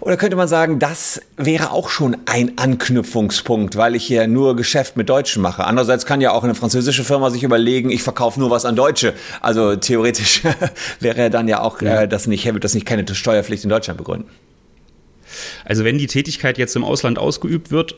oder 0.00 0.18
könnte 0.18 0.36
man 0.36 0.48
sagen, 0.48 0.78
das 0.78 1.22
wäre 1.38 1.70
auch 1.70 1.88
schon 1.88 2.18
ein 2.26 2.58
Anknüpfungspunkt, 2.58 3.76
weil 3.76 3.94
ich 3.94 4.04
hier 4.04 4.26
nur 4.26 4.56
Geschäft 4.56 4.98
mit 4.98 5.08
Deutschen 5.08 5.40
mache. 5.40 5.64
Andererseits 5.64 6.04
kann 6.04 6.20
ja 6.20 6.32
auch 6.32 6.44
eine 6.44 6.54
französische 6.54 7.04
Firma 7.04 7.30
sich 7.30 7.42
überlegen, 7.42 7.90
ich 7.90 8.02
verkaufe 8.02 8.38
nur 8.38 8.50
was 8.50 8.66
an 8.66 8.76
Deutsche. 8.76 9.14
Also 9.40 9.76
theoretisch 9.76 10.33
wäre 11.00 11.30
dann 11.30 11.48
ja 11.48 11.60
auch 11.60 11.80
ja. 11.82 12.02
Äh, 12.02 12.08
das 12.08 12.26
nicht, 12.26 12.44
wird 12.52 12.64
das 12.64 12.74
nicht 12.74 12.86
keine 12.86 13.04
Steuerpflicht 13.12 13.64
in 13.64 13.70
Deutschland 13.70 13.98
begründen. 13.98 14.30
Also 15.64 15.84
wenn 15.84 15.98
die 15.98 16.06
Tätigkeit 16.06 16.58
jetzt 16.58 16.76
im 16.76 16.84
Ausland 16.84 17.18
ausgeübt 17.18 17.70
wird, 17.70 17.96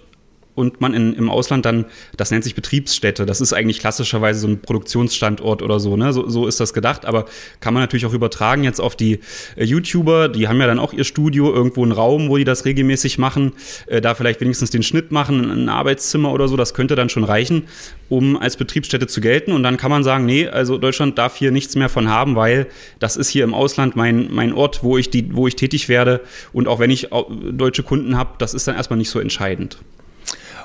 und 0.56 0.80
man 0.80 0.94
in, 0.94 1.12
im 1.12 1.30
Ausland 1.30 1.64
dann, 1.64 1.84
das 2.16 2.32
nennt 2.32 2.42
sich 2.42 2.56
Betriebsstätte, 2.56 3.26
das 3.26 3.40
ist 3.40 3.52
eigentlich 3.52 3.78
klassischerweise 3.78 4.40
so 4.40 4.48
ein 4.48 4.60
Produktionsstandort 4.60 5.62
oder 5.62 5.78
so, 5.78 5.96
ne? 5.96 6.12
so, 6.12 6.28
so 6.28 6.48
ist 6.48 6.58
das 6.58 6.72
gedacht, 6.72 7.04
aber 7.06 7.26
kann 7.60 7.74
man 7.74 7.82
natürlich 7.82 8.06
auch 8.06 8.12
übertragen 8.12 8.64
jetzt 8.64 8.80
auf 8.80 8.96
die 8.96 9.20
äh, 9.56 9.64
YouTuber, 9.64 10.28
die 10.28 10.48
haben 10.48 10.58
ja 10.60 10.66
dann 10.66 10.80
auch 10.80 10.92
ihr 10.92 11.04
Studio, 11.04 11.52
irgendwo 11.52 11.82
einen 11.82 11.92
Raum, 11.92 12.28
wo 12.28 12.38
die 12.38 12.44
das 12.44 12.64
regelmäßig 12.64 13.18
machen, 13.18 13.52
äh, 13.86 14.00
da 14.00 14.14
vielleicht 14.14 14.40
wenigstens 14.40 14.70
den 14.70 14.82
Schnitt 14.82 15.12
machen, 15.12 15.50
ein 15.50 15.68
Arbeitszimmer 15.68 16.32
oder 16.32 16.48
so, 16.48 16.56
das 16.56 16.74
könnte 16.74 16.96
dann 16.96 17.10
schon 17.10 17.24
reichen, 17.24 17.64
um 18.08 18.36
als 18.36 18.56
Betriebsstätte 18.56 19.06
zu 19.06 19.20
gelten. 19.20 19.52
Und 19.52 19.62
dann 19.62 19.76
kann 19.76 19.90
man 19.90 20.04
sagen, 20.04 20.24
nee, 20.24 20.48
also 20.48 20.78
Deutschland 20.78 21.18
darf 21.18 21.36
hier 21.36 21.50
nichts 21.50 21.76
mehr 21.76 21.88
von 21.88 22.08
haben, 22.08 22.34
weil 22.34 22.66
das 22.98 23.16
ist 23.16 23.28
hier 23.28 23.44
im 23.44 23.52
Ausland 23.54 23.94
mein, 23.94 24.28
mein 24.32 24.52
Ort, 24.52 24.82
wo 24.82 24.96
ich, 24.96 25.10
die, 25.10 25.34
wo 25.34 25.46
ich 25.46 25.56
tätig 25.56 25.88
werde. 25.88 26.22
Und 26.52 26.66
auch 26.66 26.78
wenn 26.78 26.90
ich 26.90 27.08
deutsche 27.52 27.82
Kunden 27.82 28.16
habe, 28.16 28.30
das 28.38 28.54
ist 28.54 28.66
dann 28.66 28.76
erstmal 28.76 28.98
nicht 28.98 29.10
so 29.10 29.20
entscheidend. 29.20 29.78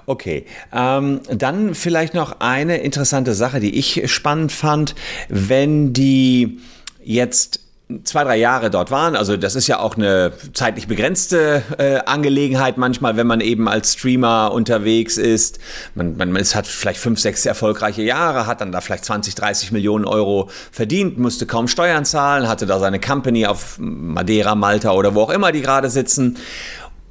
Okay, 0.05 0.45
ähm, 0.73 1.21
dann 1.29 1.75
vielleicht 1.75 2.13
noch 2.13 2.39
eine 2.39 2.77
interessante 2.77 3.33
Sache, 3.33 3.59
die 3.59 3.77
ich 3.77 4.11
spannend 4.11 4.51
fand, 4.51 4.95
wenn 5.29 5.93
die 5.93 6.59
jetzt 7.03 7.61
zwei, 8.03 8.23
drei 8.23 8.37
Jahre 8.37 8.69
dort 8.69 8.91
waren. 8.91 9.15
Also 9.15 9.37
das 9.37 9.55
ist 9.55 9.67
ja 9.67 9.79
auch 9.79 9.97
eine 9.97 10.31
zeitlich 10.53 10.87
begrenzte 10.87 11.63
äh, 11.77 11.97
Angelegenheit 12.05 12.77
manchmal, 12.77 13.17
wenn 13.17 13.27
man 13.27 13.41
eben 13.41 13.67
als 13.67 13.93
Streamer 13.93 14.51
unterwegs 14.53 15.17
ist. 15.17 15.59
Man, 15.95 16.17
man 16.17 16.35
es 16.35 16.55
hat 16.55 16.67
vielleicht 16.67 16.99
fünf, 16.99 17.19
sechs 17.19 17.45
erfolgreiche 17.45 18.01
Jahre, 18.01 18.47
hat 18.47 18.61
dann 18.61 18.71
da 18.71 18.81
vielleicht 18.81 19.05
20, 19.05 19.35
30 19.35 19.71
Millionen 19.71 20.05
Euro 20.05 20.49
verdient, 20.71 21.17
musste 21.17 21.45
kaum 21.45 21.67
Steuern 21.67 22.05
zahlen, 22.05 22.47
hatte 22.47 22.65
da 22.65 22.79
seine 22.79 22.99
Company 22.99 23.45
auf 23.45 23.77
Madeira, 23.79 24.55
Malta 24.55 24.91
oder 24.91 25.15
wo 25.15 25.21
auch 25.21 25.29
immer 25.29 25.51
die 25.51 25.61
gerade 25.61 25.89
sitzen 25.89 26.37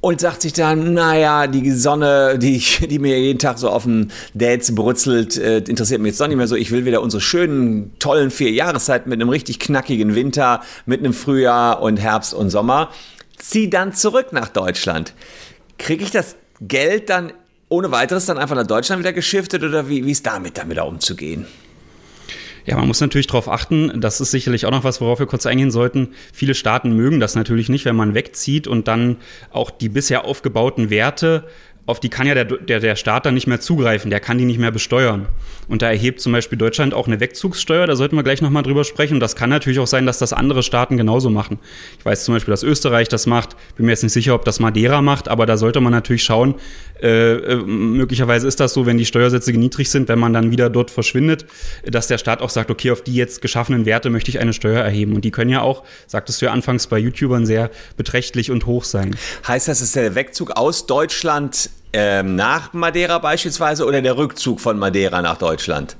und 0.01 0.19
sagt 0.19 0.41
sich 0.41 0.53
dann, 0.53 0.93
naja, 0.93 1.45
die 1.47 1.71
Sonne, 1.71 2.37
die, 2.39 2.57
die 2.59 2.99
mir 2.99 3.19
jeden 3.19 3.39
Tag 3.39 3.59
so 3.59 3.69
auf 3.69 3.83
den 3.83 4.11
Dates 4.33 4.73
brutzelt, 4.73 5.37
äh, 5.37 5.59
interessiert 5.59 6.01
mich 6.01 6.11
jetzt 6.11 6.21
doch 6.21 6.27
nicht 6.27 6.37
mehr 6.37 6.47
so. 6.47 6.55
Ich 6.55 6.71
will 6.71 6.85
wieder 6.85 7.01
unsere 7.01 7.21
schönen, 7.21 7.97
tollen 7.99 8.31
vier 8.31 8.51
Jahreszeiten 8.51 9.09
mit 9.09 9.21
einem 9.21 9.29
richtig 9.29 9.59
knackigen 9.59 10.15
Winter, 10.15 10.61
mit 10.85 10.99
einem 10.99 11.13
Frühjahr 11.13 11.81
und 11.81 11.97
Herbst 11.97 12.33
und 12.33 12.49
Sommer. 12.49 12.89
Zieh 13.37 13.69
dann 13.69 13.93
zurück 13.93 14.33
nach 14.33 14.49
Deutschland. 14.49 15.13
Kriege 15.77 16.03
ich 16.03 16.11
das 16.11 16.35
Geld 16.59 17.09
dann 17.09 17.31
ohne 17.69 17.91
weiteres 17.91 18.25
dann 18.25 18.37
einfach 18.37 18.55
nach 18.55 18.67
Deutschland 18.67 18.99
wieder 18.99 19.13
geschiftet 19.13 19.63
oder 19.63 19.87
wie, 19.87 20.05
wie 20.05 20.11
ist 20.11 20.25
damit 20.25 20.57
damit 20.57 20.79
umzugehen? 20.79 21.45
Ja, 22.65 22.77
man 22.77 22.87
muss 22.87 23.01
natürlich 23.01 23.27
darauf 23.27 23.49
achten, 23.49 23.99
das 23.99 24.21
ist 24.21 24.31
sicherlich 24.31 24.65
auch 24.65 24.71
noch 24.71 24.83
was, 24.83 25.01
worauf 25.01 25.19
wir 25.19 25.25
kurz 25.25 25.45
eingehen 25.45 25.71
sollten. 25.71 26.09
Viele 26.33 26.53
Staaten 26.53 26.95
mögen 26.95 27.19
das 27.19 27.35
natürlich 27.35 27.69
nicht, 27.69 27.85
wenn 27.85 27.95
man 27.95 28.13
wegzieht 28.13 28.67
und 28.67 28.87
dann 28.87 29.17
auch 29.51 29.71
die 29.71 29.89
bisher 29.89 30.25
aufgebauten 30.25 30.89
Werte 30.89 31.45
auf 31.87 31.99
die 31.99 32.09
kann 32.09 32.27
ja 32.27 32.35
der, 32.35 32.45
der, 32.45 32.79
der 32.79 32.95
Staat 32.95 33.25
dann 33.25 33.33
nicht 33.33 33.47
mehr 33.47 33.59
zugreifen, 33.59 34.11
der 34.11 34.19
kann 34.19 34.37
die 34.37 34.45
nicht 34.45 34.59
mehr 34.59 34.71
besteuern. 34.71 35.27
Und 35.67 35.81
da 35.81 35.89
erhebt 35.89 36.21
zum 36.21 36.31
Beispiel 36.31 36.57
Deutschland 36.57 36.93
auch 36.93 37.07
eine 37.07 37.19
Wegzugssteuer, 37.19 37.87
da 37.87 37.95
sollten 37.95 38.15
wir 38.15 38.23
gleich 38.23 38.41
nochmal 38.41 38.63
drüber 38.63 38.83
sprechen. 38.83 39.15
Und 39.15 39.19
das 39.19 39.35
kann 39.35 39.49
natürlich 39.49 39.79
auch 39.79 39.87
sein, 39.87 40.05
dass 40.05 40.19
das 40.19 40.31
andere 40.31 40.63
Staaten 40.63 40.95
genauso 40.95 41.29
machen. 41.29 41.59
Ich 41.97 42.05
weiß 42.05 42.23
zum 42.23 42.35
Beispiel, 42.35 42.51
dass 42.51 42.63
Österreich 42.63 43.09
das 43.09 43.25
macht, 43.25 43.55
bin 43.75 43.87
mir 43.87 43.93
jetzt 43.93 44.03
nicht 44.03 44.13
sicher, 44.13 44.35
ob 44.35 44.45
das 44.45 44.59
Madeira 44.59 45.01
macht, 45.01 45.27
aber 45.27 45.45
da 45.45 45.57
sollte 45.57 45.81
man 45.81 45.91
natürlich 45.91 46.23
schauen, 46.23 46.55
äh, 47.01 47.33
äh, 47.33 47.55
möglicherweise 47.55 48.47
ist 48.47 48.59
das 48.59 48.73
so, 48.73 48.85
wenn 48.85 48.97
die 48.97 49.05
Steuersätze 49.05 49.51
niedrig 49.51 49.89
sind, 49.89 50.07
wenn 50.07 50.19
man 50.19 50.33
dann 50.33 50.51
wieder 50.51 50.69
dort 50.69 50.91
verschwindet, 50.91 51.45
dass 51.83 52.07
der 52.07 52.17
Staat 52.17 52.41
auch 52.41 52.49
sagt, 52.49 52.69
okay, 52.69 52.91
auf 52.91 53.01
die 53.01 53.15
jetzt 53.15 53.41
geschaffenen 53.41 53.85
Werte 53.85 54.09
möchte 54.09 54.29
ich 54.29 54.39
eine 54.39 54.53
Steuer 54.53 54.81
erheben. 54.83 55.13
Und 55.13 55.25
die 55.25 55.31
können 55.31 55.49
ja 55.49 55.61
auch, 55.61 55.83
sagtest 56.07 56.41
du 56.41 56.45
ja 56.45 56.51
anfangs 56.51 56.87
bei 56.87 56.99
YouTubern, 56.99 57.45
sehr 57.45 57.71
beträchtlich 57.97 58.51
und 58.51 58.65
hoch 58.65 58.83
sein. 58.83 59.15
Heißt 59.47 59.67
das, 59.67 59.81
ist 59.81 59.95
der 59.95 60.15
Wegzug 60.15 60.51
aus 60.51 60.85
Deutschland 60.85 61.69
ähm, 61.93 62.35
nach 62.35 62.73
Madeira 62.73 63.19
beispielsweise 63.19 63.85
oder 63.85 64.01
der 64.01 64.17
Rückzug 64.17 64.59
von 64.59 64.77
Madeira 64.77 65.21
nach 65.21 65.37
Deutschland? 65.37 65.97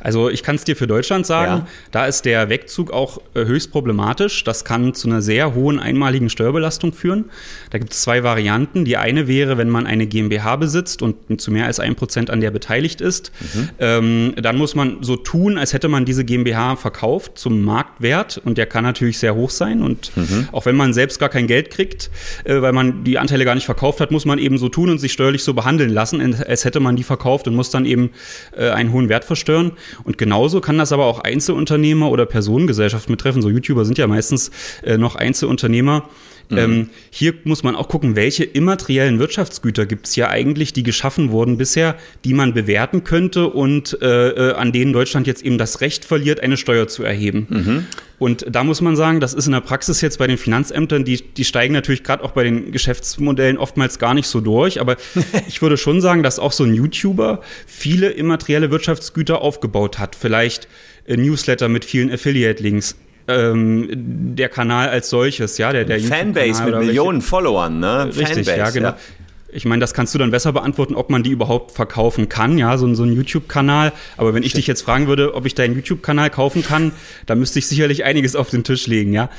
Also 0.00 0.30
ich 0.30 0.42
kann 0.42 0.56
es 0.56 0.64
dir 0.64 0.76
für 0.76 0.86
Deutschland 0.86 1.26
sagen, 1.26 1.62
ja. 1.62 1.66
da 1.90 2.06
ist 2.06 2.24
der 2.24 2.48
Wegzug 2.48 2.92
auch 2.92 3.18
äh, 3.34 3.44
höchst 3.44 3.72
problematisch. 3.72 4.44
Das 4.44 4.64
kann 4.64 4.94
zu 4.94 5.08
einer 5.08 5.22
sehr 5.22 5.54
hohen 5.54 5.78
einmaligen 5.78 6.30
Steuerbelastung 6.30 6.92
führen. 6.92 7.26
Da 7.70 7.78
gibt 7.78 7.92
es 7.92 8.02
zwei 8.02 8.22
Varianten. 8.22 8.84
Die 8.84 8.96
eine 8.96 9.28
wäre, 9.28 9.58
wenn 9.58 9.68
man 9.68 9.86
eine 9.86 10.06
GmbH 10.06 10.56
besitzt 10.56 11.02
und 11.02 11.40
zu 11.40 11.50
mehr 11.50 11.66
als 11.66 11.80
ein 11.80 11.94
Prozent 11.94 12.30
an 12.30 12.40
der 12.40 12.50
beteiligt 12.50 13.00
ist, 13.00 13.32
mhm. 13.40 13.68
ähm, 13.78 14.34
dann 14.36 14.56
muss 14.56 14.74
man 14.74 15.02
so 15.02 15.16
tun, 15.16 15.58
als 15.58 15.72
hätte 15.72 15.88
man 15.88 16.04
diese 16.04 16.24
GmbH 16.24 16.76
verkauft 16.76 17.38
zum 17.38 17.62
Marktwert 17.62 18.40
und 18.44 18.58
der 18.58 18.66
kann 18.66 18.84
natürlich 18.84 19.18
sehr 19.18 19.34
hoch 19.34 19.50
sein. 19.50 19.82
Und 19.82 20.16
mhm. 20.16 20.48
auch 20.52 20.66
wenn 20.66 20.76
man 20.76 20.92
selbst 20.92 21.18
gar 21.18 21.28
kein 21.28 21.46
Geld 21.46 21.70
kriegt, 21.70 22.10
äh, 22.44 22.60
weil 22.60 22.72
man 22.72 23.04
die 23.04 23.18
Anteile 23.18 23.44
gar 23.44 23.54
nicht 23.54 23.66
verkauft 23.66 24.00
hat, 24.00 24.10
muss 24.10 24.24
man 24.24 24.38
eben 24.38 24.58
so 24.58 24.68
tun 24.68 24.90
und 24.90 24.98
sich 24.98 25.12
steuerlich 25.12 25.44
so 25.44 25.54
behandeln 25.54 25.90
lassen, 25.90 26.34
als 26.46 26.64
hätte 26.64 26.80
man 26.80 26.96
die 26.96 27.02
verkauft 27.02 27.48
und 27.48 27.54
muss 27.54 27.70
dann 27.70 27.84
eben 27.84 28.10
äh, 28.56 28.70
einen 28.70 28.92
hohen 28.92 29.08
Wert 29.08 29.24
verstören. 29.58 29.72
Und 30.04 30.18
genauso 30.18 30.60
kann 30.60 30.78
das 30.78 30.92
aber 30.92 31.06
auch 31.06 31.20
Einzelunternehmer 31.20 32.10
oder 32.10 32.26
Personengesellschaften 32.26 33.14
betreffen. 33.14 33.42
So 33.42 33.50
YouTuber 33.50 33.84
sind 33.84 33.98
ja 33.98 34.06
meistens 34.06 34.50
äh, 34.82 34.98
noch 34.98 35.16
Einzelunternehmer. 35.16 36.08
Mhm. 36.50 36.58
Ähm, 36.58 36.90
hier 37.10 37.34
muss 37.44 37.62
man 37.62 37.76
auch 37.76 37.88
gucken, 37.88 38.16
welche 38.16 38.44
immateriellen 38.44 39.18
Wirtschaftsgüter 39.18 39.86
gibt 39.86 40.06
es 40.06 40.14
hier 40.14 40.30
eigentlich, 40.30 40.72
die 40.72 40.82
geschaffen 40.82 41.30
wurden 41.30 41.58
bisher, 41.58 41.96
die 42.24 42.34
man 42.34 42.54
bewerten 42.54 43.04
könnte 43.04 43.48
und 43.48 43.98
äh, 44.00 44.28
äh, 44.28 44.54
an 44.54 44.72
denen 44.72 44.92
Deutschland 44.92 45.26
jetzt 45.26 45.42
eben 45.44 45.58
das 45.58 45.80
Recht 45.80 46.04
verliert, 46.04 46.40
eine 46.40 46.56
Steuer 46.56 46.88
zu 46.88 47.02
erheben. 47.02 47.46
Mhm. 47.50 47.86
Und 48.18 48.46
da 48.50 48.64
muss 48.64 48.80
man 48.80 48.96
sagen, 48.96 49.20
das 49.20 49.32
ist 49.32 49.46
in 49.46 49.52
der 49.52 49.60
Praxis 49.60 50.00
jetzt 50.00 50.18
bei 50.18 50.26
den 50.26 50.38
Finanzämtern, 50.38 51.04
die, 51.04 51.22
die 51.22 51.44
steigen 51.44 51.72
natürlich 51.72 52.02
gerade 52.02 52.24
auch 52.24 52.32
bei 52.32 52.42
den 52.42 52.72
Geschäftsmodellen 52.72 53.58
oftmals 53.58 53.98
gar 53.98 54.14
nicht 54.14 54.26
so 54.26 54.40
durch. 54.40 54.80
Aber 54.80 54.96
ich 55.48 55.62
würde 55.62 55.76
schon 55.76 56.00
sagen, 56.00 56.22
dass 56.22 56.38
auch 56.38 56.52
so 56.52 56.64
ein 56.64 56.74
YouTuber 56.74 57.42
viele 57.66 58.08
immaterielle 58.08 58.70
Wirtschaftsgüter 58.70 59.40
aufgebaut 59.40 59.98
hat. 59.98 60.16
Vielleicht 60.16 60.66
Newsletter 61.06 61.68
mit 61.68 61.84
vielen 61.84 62.10
Affiliate-Links, 62.10 62.96
ähm, 63.28 63.88
der 64.36 64.48
Kanal 64.48 64.88
als 64.88 65.10
solches, 65.10 65.58
ja, 65.58 65.72
der, 65.72 65.84
der 65.84 66.00
Fanbase 66.00 66.64
mit 66.64 66.78
Millionen 66.78 67.18
welche, 67.18 67.28
Followern, 67.28 67.78
ne? 67.78 68.06
Richtig, 68.06 68.26
Fanbase, 68.26 68.56
ja, 68.56 68.70
genau. 68.70 68.88
Ja. 68.88 68.96
Ich 69.50 69.64
meine, 69.64 69.80
das 69.80 69.94
kannst 69.94 70.14
du 70.14 70.18
dann 70.18 70.30
besser 70.30 70.52
beantworten, 70.52 70.94
ob 70.94 71.08
man 71.08 71.22
die 71.22 71.30
überhaupt 71.30 71.72
verkaufen 71.72 72.28
kann, 72.28 72.58
ja, 72.58 72.76
so, 72.76 72.92
so 72.94 73.04
ein 73.04 73.12
YouTube-Kanal. 73.12 73.92
Aber 74.16 74.34
wenn 74.34 74.42
ich 74.42 74.52
dich 74.52 74.66
jetzt 74.66 74.82
fragen 74.82 75.06
würde, 75.06 75.34
ob 75.34 75.46
ich 75.46 75.54
deinen 75.54 75.74
YouTube-Kanal 75.74 76.30
kaufen 76.30 76.62
kann, 76.62 76.92
dann 77.26 77.38
müsste 77.38 77.58
ich 77.58 77.66
sicherlich 77.66 78.04
einiges 78.04 78.36
auf 78.36 78.50
den 78.50 78.64
Tisch 78.64 78.86
legen, 78.86 79.12
ja. 79.12 79.30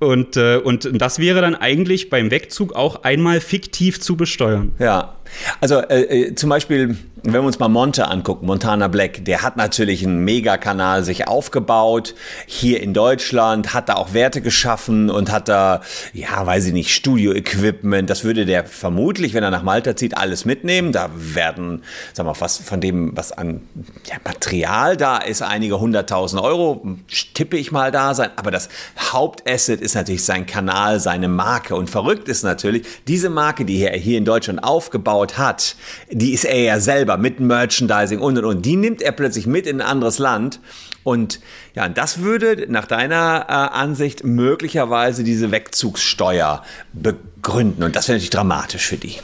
Und, 0.00 0.36
äh, 0.36 0.58
und 0.58 0.88
das 0.92 1.18
wäre 1.18 1.40
dann 1.40 1.56
eigentlich 1.56 2.08
beim 2.08 2.30
Wegzug 2.30 2.74
auch 2.74 3.02
einmal 3.02 3.40
fiktiv 3.40 4.00
zu 4.00 4.16
besteuern. 4.16 4.72
Ja, 4.78 5.16
also 5.60 5.78
äh, 5.80 6.28
äh, 6.28 6.34
zum 6.36 6.50
Beispiel, 6.50 6.96
wenn 7.22 7.34
wir 7.34 7.42
uns 7.42 7.58
mal 7.58 7.68
Monte 7.68 8.08
angucken, 8.08 8.46
Montana 8.46 8.88
Black, 8.88 9.24
der 9.24 9.42
hat 9.42 9.56
natürlich 9.56 10.04
einen 10.04 10.24
Megakanal 10.24 11.04
sich 11.04 11.28
aufgebaut, 11.28 12.14
hier 12.46 12.82
in 12.82 12.94
Deutschland, 12.94 13.74
hat 13.74 13.88
da 13.88 13.94
auch 13.94 14.12
Werte 14.12 14.40
geschaffen 14.40 15.10
und 15.10 15.30
hat 15.30 15.48
da, 15.48 15.80
ja, 16.12 16.44
weiß 16.44 16.66
ich 16.66 16.72
nicht, 16.72 16.94
Studio-Equipment, 16.94 18.08
das 18.08 18.24
würde 18.24 18.46
der 18.46 18.64
vermutlich, 18.64 19.34
wenn 19.34 19.42
er 19.42 19.50
nach 19.50 19.62
Malta 19.62 19.96
zieht, 19.96 20.16
alles 20.16 20.44
mitnehmen. 20.44 20.92
Da 20.92 21.10
werden, 21.14 21.82
sag 22.12 22.26
mal, 22.26 22.34
was 22.38 22.58
von 22.58 22.80
dem, 22.80 23.16
was 23.16 23.32
an 23.32 23.60
ja, 24.06 24.16
Material 24.24 24.96
da 24.96 25.18
ist, 25.18 25.42
einige 25.42 25.80
hunderttausend 25.80 26.42
Euro, 26.42 26.86
tippe 27.34 27.56
ich 27.56 27.72
mal 27.72 27.90
da 27.90 28.14
sein. 28.14 28.30
Aber 28.36 28.50
das 28.50 28.68
Hauptasset 28.98 29.80
ist 29.80 29.94
natürlich 29.94 30.24
sein 30.24 30.46
Kanal, 30.46 31.00
seine 31.00 31.28
Marke. 31.28 31.74
Und 31.76 31.90
verrückt 31.90 32.28
ist 32.28 32.42
natürlich, 32.42 32.86
diese 33.06 33.30
Marke, 33.30 33.64
die 33.64 33.82
er 33.82 33.96
hier 33.96 34.18
in 34.18 34.24
Deutschland 34.24 34.62
aufgebaut 34.62 34.88
aufgebaut 35.08 35.38
hat, 35.38 35.76
die 36.10 36.32
ist 36.32 36.44
er 36.44 36.60
ja 36.60 36.80
selber 36.80 37.07
mit 37.16 37.40
Merchandising 37.40 38.20
und 38.20 38.38
und 38.38 38.44
und. 38.44 38.66
Die 38.66 38.76
nimmt 38.76 39.02
er 39.02 39.12
plötzlich 39.12 39.46
mit 39.46 39.66
in 39.66 39.80
ein 39.80 39.86
anderes 39.86 40.18
Land. 40.18 40.60
Und 41.04 41.40
ja, 41.74 41.88
das 41.88 42.20
würde 42.20 42.66
nach 42.68 42.86
deiner 42.86 43.46
äh, 43.48 43.52
Ansicht 43.52 44.24
möglicherweise 44.24 45.24
diese 45.24 45.50
Wegzugssteuer 45.50 46.62
begründen. 46.92 47.82
Und 47.82 47.96
das 47.96 48.08
wäre 48.08 48.16
natürlich 48.16 48.30
dramatisch 48.30 48.86
für 48.86 48.96
die. 48.96 49.16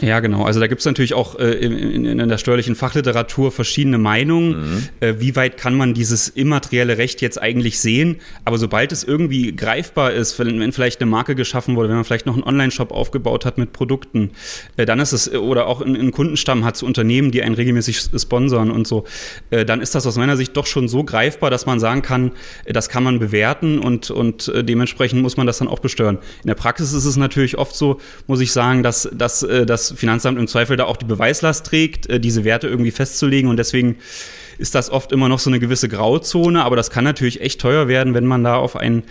Ja, 0.00 0.18
genau. 0.18 0.44
Also 0.44 0.58
da 0.58 0.66
gibt 0.66 0.80
es 0.80 0.86
natürlich 0.86 1.14
auch 1.14 1.38
äh, 1.38 1.52
in, 1.52 2.04
in, 2.04 2.28
der 2.28 2.38
steuerlichen 2.38 2.74
Fachliteratur 2.74 3.52
verschiedene 3.52 3.96
Meinungen. 3.96 4.48
Mhm. 4.50 4.88
Äh, 4.98 5.14
wie 5.18 5.36
weit 5.36 5.56
kann 5.56 5.76
man 5.76 5.94
dieses 5.94 6.28
immaterielle 6.28 6.98
Recht 6.98 7.20
jetzt 7.22 7.40
eigentlich 7.40 7.78
sehen? 7.78 8.16
Aber 8.44 8.58
sobald 8.58 8.90
es 8.90 9.04
irgendwie 9.04 9.54
greifbar 9.54 10.12
ist, 10.12 10.36
wenn, 10.40 10.58
wenn 10.58 10.72
vielleicht 10.72 11.00
eine 11.00 11.08
Marke 11.08 11.36
geschaffen 11.36 11.76
wurde, 11.76 11.88
wenn 11.90 11.96
man 11.96 12.04
vielleicht 12.04 12.26
noch 12.26 12.34
einen 12.34 12.42
Online-Shop 12.42 12.90
aufgebaut 12.90 13.46
hat 13.46 13.56
mit 13.56 13.72
Produkten, 13.72 14.30
äh, 14.76 14.84
dann 14.84 14.98
ist 14.98 15.12
es, 15.12 15.32
oder 15.32 15.68
auch 15.68 15.80
einen 15.80 16.10
Kundenstamm 16.10 16.64
hat 16.64 16.76
zu 16.76 16.86
Unternehmen, 16.86 17.30
die 17.30 17.42
einen 17.42 17.54
regelmäßig 17.54 18.00
sponsern 18.16 18.72
und 18.72 18.88
so, 18.88 19.04
äh, 19.50 19.64
dann 19.64 19.80
ist 19.80 19.94
das 19.94 20.08
aus 20.08 20.16
meiner 20.16 20.36
Sicht 20.36 20.56
doch 20.56 20.66
schon 20.66 20.88
so 20.88 21.04
greifbar, 21.04 21.50
dass 21.50 21.66
man 21.66 21.78
sagen 21.78 22.02
kann, 22.02 22.32
äh, 22.64 22.72
das 22.72 22.88
kann 22.88 23.04
man 23.04 23.20
bewerten 23.20 23.78
und, 23.78 24.10
und 24.10 24.48
äh, 24.48 24.64
dementsprechend 24.64 25.22
muss 25.22 25.36
man 25.36 25.46
das 25.46 25.58
dann 25.58 25.68
auch 25.68 25.78
besteuern. 25.78 26.18
In 26.42 26.48
der 26.48 26.56
Praxis 26.56 26.92
ist 26.92 27.04
es 27.04 27.16
natürlich 27.16 27.56
oft 27.58 27.76
so, 27.76 28.00
muss 28.26 28.40
ich 28.40 28.50
sagen, 28.50 28.82
dass, 28.82 29.08
dass, 29.12 29.46
dass 29.66 29.83
das 29.90 29.98
Finanzamt 29.98 30.38
im 30.38 30.46
Zweifel 30.46 30.76
da 30.76 30.84
auch 30.84 30.96
die 30.96 31.04
Beweislast 31.04 31.66
trägt, 31.66 32.08
äh, 32.08 32.20
diese 32.20 32.44
Werte 32.44 32.68
irgendwie 32.68 32.90
festzulegen. 32.90 33.50
Und 33.50 33.56
deswegen 33.56 33.96
ist 34.58 34.74
das 34.74 34.90
oft 34.90 35.12
immer 35.12 35.28
noch 35.28 35.38
so 35.38 35.50
eine 35.50 35.60
gewisse 35.60 35.88
Grauzone, 35.88 36.64
aber 36.64 36.76
das 36.76 36.90
kann 36.90 37.04
natürlich 37.04 37.40
echt 37.40 37.60
teuer 37.60 37.88
werden, 37.88 38.14
wenn 38.14 38.26
man 38.26 38.44
da 38.44 38.56
auf 38.56 38.76
einen 38.76 39.04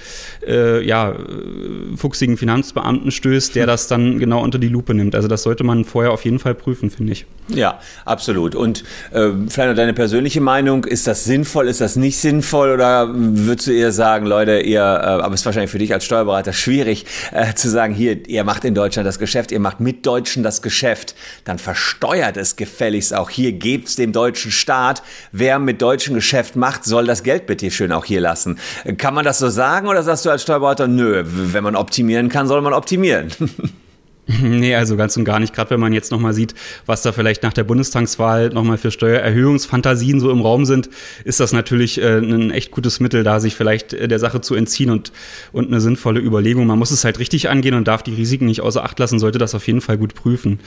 äh, 0.47 0.85
ja, 0.85 1.11
äh, 1.11 1.97
fuchsigen 1.97 2.37
Finanzbeamten 2.37 3.11
stößt, 3.11 3.55
der 3.55 3.65
das 3.65 3.87
dann 3.87 4.19
genau 4.19 4.41
unter 4.41 4.59
die 4.59 4.69
Lupe 4.69 4.93
nimmt. 4.93 5.15
Also 5.15 5.27
das 5.27 5.43
sollte 5.43 5.63
man 5.63 5.85
vorher 5.85 6.11
auf 6.11 6.25
jeden 6.25 6.39
Fall 6.39 6.55
prüfen, 6.55 6.89
finde 6.89 7.13
ich. 7.13 7.25
Ja, 7.49 7.79
absolut. 8.05 8.55
Und 8.55 8.83
äh, 9.11 9.29
vielleicht 9.49 9.69
noch 9.69 9.75
deine 9.75 9.93
persönliche 9.93 10.39
Meinung, 10.39 10.85
ist 10.85 11.07
das 11.07 11.25
sinnvoll, 11.25 11.67
ist 11.67 11.81
das 11.81 11.97
nicht 11.97 12.17
sinnvoll 12.17 12.71
oder 12.71 13.09
würdest 13.13 13.67
du 13.67 13.71
eher 13.71 13.91
sagen, 13.91 14.25
Leute, 14.25 14.59
ihr, 14.59 14.79
äh, 14.79 14.81
aber 14.83 15.33
es 15.33 15.41
ist 15.41 15.45
wahrscheinlich 15.45 15.71
für 15.71 15.77
dich 15.77 15.93
als 15.93 16.05
Steuerberater 16.05 16.53
schwierig 16.53 17.05
äh, 17.31 17.53
zu 17.53 17.69
sagen, 17.69 17.93
hier, 17.93 18.27
ihr 18.29 18.45
macht 18.45 18.63
in 18.63 18.75
Deutschland 18.75 19.05
das 19.05 19.19
Geschäft, 19.19 19.51
ihr 19.51 19.59
macht 19.59 19.81
mit 19.81 20.05
Deutschen 20.05 20.41
das 20.41 20.61
Geschäft, 20.61 21.15
dann 21.43 21.59
versteuert 21.59 22.37
es 22.37 22.55
gefälligst 22.55 23.13
auch 23.13 23.29
hier, 23.29 23.51
gebt 23.51 23.89
es 23.89 23.95
dem 23.97 24.13
deutschen 24.13 24.51
Staat, 24.51 25.03
wer 25.33 25.59
mit 25.59 25.81
deutschem 25.81 26.15
Geschäft 26.15 26.55
macht, 26.55 26.85
soll 26.85 27.05
das 27.05 27.23
Geld 27.23 27.45
bitte 27.47 27.69
schön 27.71 27.91
auch 27.91 28.05
hier 28.05 28.21
lassen. 28.21 28.57
Kann 28.97 29.13
man 29.13 29.25
das 29.25 29.39
so 29.39 29.49
sagen 29.49 29.87
oder 29.87 30.03
sagst 30.03 30.25
du 30.25 30.29
als 30.29 30.43
Steuerberater, 30.43 30.87
nö, 30.87 31.23
wenn 31.25 31.63
man 31.63 31.75
optimieren 31.75 32.29
kann, 32.29 32.47
soll 32.47 32.61
man 32.61 32.71
optimieren? 32.71 33.27
Nee, 34.41 34.75
also 34.75 34.95
ganz 34.95 35.17
und 35.17 35.25
gar 35.25 35.39
nicht. 35.39 35.53
Gerade 35.53 35.71
wenn 35.71 35.79
man 35.79 35.91
jetzt 35.91 36.11
nochmal 36.11 36.33
sieht, 36.33 36.53
was 36.85 37.01
da 37.01 37.11
vielleicht 37.11 37.43
nach 37.43 37.53
der 37.53 37.63
Bundestagswahl 37.63 38.49
nochmal 38.49 38.77
für 38.77 38.91
Steuererhöhungsfantasien 38.91 40.19
so 40.19 40.31
im 40.31 40.41
Raum 40.41 40.65
sind, 40.65 40.89
ist 41.25 41.39
das 41.39 41.51
natürlich 41.51 42.01
äh, 42.01 42.19
ein 42.19 42.51
echt 42.51 42.71
gutes 42.71 42.99
Mittel, 42.99 43.23
da 43.23 43.39
sich 43.39 43.55
vielleicht 43.55 43.93
äh, 43.93 44.07
der 44.07 44.19
Sache 44.19 44.39
zu 44.39 44.55
entziehen 44.55 44.89
und, 44.89 45.11
und 45.51 45.67
eine 45.67 45.81
sinnvolle 45.81 46.21
Überlegung. 46.21 46.65
Man 46.67 46.79
muss 46.79 46.91
es 46.91 47.03
halt 47.03 47.19
richtig 47.19 47.49
angehen 47.49 47.73
und 47.73 47.87
darf 47.87 48.03
die 48.03 48.13
Risiken 48.13 48.45
nicht 48.45 48.61
außer 48.61 48.83
Acht 48.83 48.97
lassen, 48.99 49.19
sollte 49.19 49.39
das 49.39 49.55
auf 49.55 49.67
jeden 49.67 49.81
Fall 49.81 49.97
gut 49.97 50.13
prüfen. 50.13 50.59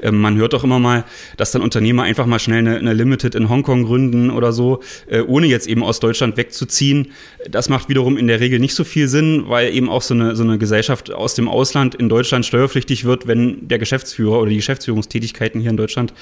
Ähm, 0.00 0.18
man 0.18 0.36
hört 0.36 0.54
auch 0.54 0.64
immer 0.64 0.78
mal, 0.78 1.04
dass 1.36 1.52
dann 1.52 1.60
Unternehmer 1.60 2.04
einfach 2.04 2.26
mal 2.26 2.38
schnell 2.38 2.60
eine, 2.60 2.78
eine 2.78 2.94
Limited 2.94 3.34
in 3.34 3.50
Hongkong 3.50 3.84
gründen 3.84 4.30
oder 4.30 4.52
so, 4.52 4.80
äh, 5.06 5.20
ohne 5.20 5.46
jetzt 5.46 5.66
eben 5.66 5.82
aus 5.82 6.00
Deutschland 6.00 6.38
wegzuziehen. 6.38 7.08
Das 7.50 7.68
macht 7.68 7.90
wiederum 7.90 8.16
in 8.16 8.26
der 8.26 8.40
Regel 8.40 8.58
nicht 8.58 8.74
so 8.74 8.84
viel 8.84 9.08
Sinn, 9.08 9.44
weil 9.48 9.74
eben 9.74 9.90
auch 9.90 10.02
so 10.02 10.14
eine, 10.14 10.34
so 10.34 10.44
eine 10.44 10.56
Gesellschaft 10.56 11.12
aus 11.12 11.34
dem 11.34 11.48
Ausland 11.48 11.94
in 11.94 12.08
Deutschland 12.08 12.46
steuerpflichtig 12.46 13.01
wird, 13.04 13.26
wenn 13.26 13.68
der 13.68 13.78
Geschäftsführer 13.78 14.40
oder 14.40 14.50
die 14.50 14.56
Geschäftsführungstätigkeiten 14.56 15.60
hier 15.60 15.70
in 15.70 15.76
Deutschland 15.76 16.12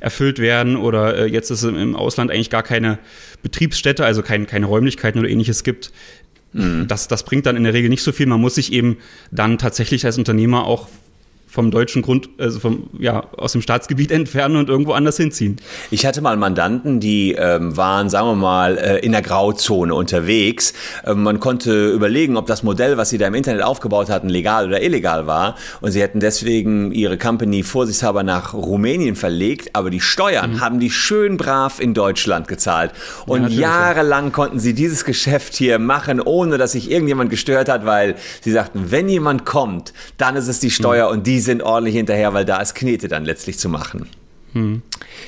erfüllt 0.00 0.38
werden 0.38 0.76
oder 0.76 1.16
äh, 1.16 1.26
jetzt 1.26 1.50
ist 1.50 1.64
im 1.64 1.96
Ausland 1.96 2.30
eigentlich 2.30 2.50
gar 2.50 2.62
keine 2.62 2.98
Betriebsstätte, 3.42 4.04
also 4.04 4.22
kein, 4.22 4.46
keine 4.46 4.66
Räumlichkeiten 4.66 5.18
oder 5.18 5.28
ähnliches 5.28 5.64
gibt. 5.64 5.92
Mhm. 6.52 6.86
Das, 6.88 7.08
das 7.08 7.24
bringt 7.24 7.46
dann 7.46 7.56
in 7.56 7.64
der 7.64 7.74
Regel 7.74 7.90
nicht 7.90 8.02
so 8.02 8.12
viel. 8.12 8.26
Man 8.26 8.40
muss 8.40 8.54
sich 8.54 8.72
eben 8.72 8.98
dann 9.30 9.58
tatsächlich 9.58 10.04
als 10.04 10.18
Unternehmer 10.18 10.64
auch 10.64 10.88
vom 11.48 11.70
deutschen 11.70 12.02
Grund, 12.02 12.28
also 12.38 12.60
vom, 12.60 12.90
ja, 12.98 13.24
aus 13.36 13.52
dem 13.52 13.62
Staatsgebiet 13.62 14.10
entfernen 14.18 14.56
und 14.56 14.68
irgendwo 14.68 14.92
anders 14.92 15.16
hinziehen. 15.16 15.56
Ich 15.90 16.04
hatte 16.04 16.20
mal 16.20 16.36
Mandanten, 16.36 17.00
die 17.00 17.32
ähm, 17.32 17.76
waren, 17.76 18.10
sagen 18.10 18.28
wir 18.28 18.34
mal, 18.34 18.76
äh, 18.76 18.98
in 18.98 19.12
der 19.12 19.22
Grauzone 19.22 19.94
unterwegs. 19.94 20.74
Ähm, 21.06 21.22
man 21.22 21.40
konnte 21.40 21.90
überlegen, 21.90 22.36
ob 22.36 22.46
das 22.46 22.62
Modell, 22.62 22.98
was 22.98 23.08
sie 23.08 23.18
da 23.18 23.26
im 23.26 23.34
Internet 23.34 23.62
aufgebaut 23.62 24.10
hatten, 24.10 24.28
legal 24.28 24.66
oder 24.66 24.82
illegal 24.82 25.26
war. 25.26 25.56
Und 25.80 25.92
sie 25.92 26.02
hätten 26.02 26.20
deswegen 26.20 26.92
ihre 26.92 27.16
Company 27.16 27.62
vorsichtshalber 27.62 28.22
nach 28.22 28.52
Rumänien 28.52 29.16
verlegt, 29.16 29.70
aber 29.72 29.88
die 29.90 30.00
Steuern 30.00 30.52
mhm. 30.52 30.60
haben 30.60 30.80
die 30.80 30.90
schön 30.90 31.38
brav 31.38 31.80
in 31.80 31.94
Deutschland 31.94 32.46
gezahlt. 32.46 32.92
Und 33.26 33.48
ja, 33.48 33.60
jahrelang 33.60 34.32
konnten 34.32 34.58
sie 34.60 34.74
dieses 34.74 35.04
Geschäft 35.06 35.54
hier 35.54 35.78
machen, 35.78 36.20
ohne 36.20 36.58
dass 36.58 36.72
sich 36.72 36.90
irgendjemand 36.90 37.30
gestört 37.30 37.70
hat, 37.70 37.86
weil 37.86 38.16
sie 38.42 38.52
sagten, 38.52 38.90
wenn 38.90 39.08
jemand 39.08 39.46
kommt, 39.46 39.94
dann 40.18 40.36
ist 40.36 40.48
es 40.48 40.60
die 40.60 40.70
Steuer 40.70 41.08
mhm. 41.08 41.18
und 41.18 41.26
die 41.26 41.37
sind 41.40 41.62
ordentlich 41.62 41.94
hinterher, 41.94 42.34
weil 42.34 42.44
da 42.44 42.60
ist 42.60 42.74
Knete 42.74 43.08
dann 43.08 43.24
letztlich 43.24 43.58
zu 43.58 43.68
machen. 43.68 44.06
Hm. 44.52 44.82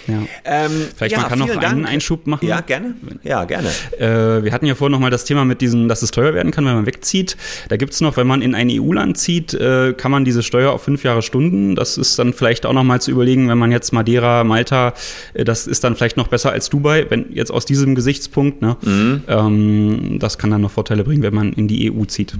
Ja. 0.06 0.22
Ähm, 0.44 0.86
Vielleicht 0.96 1.12
ja, 1.12 1.20
man 1.20 1.28
kann 1.28 1.38
noch 1.38 1.50
einen 1.50 1.60
Dank. 1.60 1.88
Einschub 1.88 2.26
machen. 2.26 2.46
Ja, 2.46 2.60
gerne. 2.60 2.94
Ja, 3.22 3.44
gerne. 3.44 3.68
Äh, 3.98 4.44
wir 4.44 4.52
hatten 4.52 4.66
ja 4.66 4.74
vorhin 4.74 4.92
noch 4.92 5.00
mal 5.00 5.10
das 5.10 5.24
Thema 5.24 5.44
mit 5.44 5.60
diesem, 5.60 5.88
dass 5.88 6.02
es 6.02 6.10
teuer 6.10 6.34
werden 6.34 6.52
kann, 6.52 6.64
wenn 6.64 6.74
man 6.74 6.86
wegzieht. 6.86 7.36
Da 7.68 7.76
gibt 7.76 7.92
es 7.92 8.00
noch, 8.00 8.16
wenn 8.16 8.26
man 8.26 8.42
in 8.42 8.54
ein 8.54 8.68
EU-Land 8.70 9.18
zieht, 9.18 9.54
äh, 9.54 9.92
kann 9.92 10.10
man 10.10 10.24
diese 10.24 10.42
Steuer 10.42 10.72
auf 10.72 10.82
fünf 10.82 11.04
Jahre 11.04 11.22
Stunden. 11.22 11.76
Das 11.76 11.98
ist 11.98 12.18
dann 12.18 12.32
vielleicht 12.32 12.66
auch 12.66 12.72
noch 12.72 12.84
mal 12.84 13.00
zu 13.00 13.10
überlegen, 13.10 13.48
wenn 13.48 13.58
man 13.58 13.72
jetzt 13.72 13.92
Madeira, 13.92 14.44
Malta, 14.44 14.94
äh, 15.34 15.44
das 15.44 15.66
ist 15.66 15.84
dann 15.84 15.96
vielleicht 15.96 16.16
noch 16.16 16.28
besser 16.28 16.50
als 16.50 16.70
Dubai, 16.70 17.06
wenn 17.08 17.26
jetzt 17.32 17.50
aus 17.50 17.64
diesem 17.64 17.94
Gesichtspunkt. 17.94 18.62
Ne? 18.62 18.76
Mhm. 18.82 19.22
Ähm, 19.28 20.18
das 20.18 20.38
kann 20.38 20.50
dann 20.50 20.62
noch 20.62 20.70
Vorteile 20.70 21.04
bringen, 21.04 21.22
wenn 21.22 21.34
man 21.34 21.52
in 21.52 21.68
die 21.68 21.92
EU 21.92 22.04
zieht. 22.04 22.34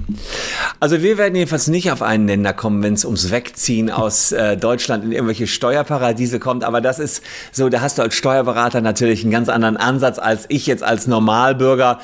Also 0.79 1.01
wir 1.01 1.17
werden 1.17 1.35
jedenfalls 1.35 1.67
nicht 1.67 1.91
auf 1.91 2.01
einen 2.01 2.27
Länder 2.27 2.53
kommen, 2.53 2.83
wenn 2.83 2.93
es 2.93 3.05
ums 3.05 3.31
Wegziehen 3.31 3.89
aus 3.89 4.31
äh, 4.31 4.57
Deutschland 4.57 5.03
in 5.03 5.11
irgendwelche 5.11 5.47
Steuerparadiese 5.47 6.39
kommt. 6.39 6.63
Aber 6.63 6.81
das 6.81 6.99
ist 6.99 7.20
so, 7.51 7.69
da 7.69 7.81
hast 7.81 7.97
du 7.97 8.01
als 8.01 8.15
Steuerberater 8.15 8.81
natürlich 8.81 9.23
einen 9.23 9.31
ganz 9.31 9.49
anderen 9.49 9.77
Ansatz 9.77 10.19
als 10.19 10.45
ich 10.49 10.67
jetzt 10.67 10.83
als 10.83 11.07
Normalbürger 11.07 11.99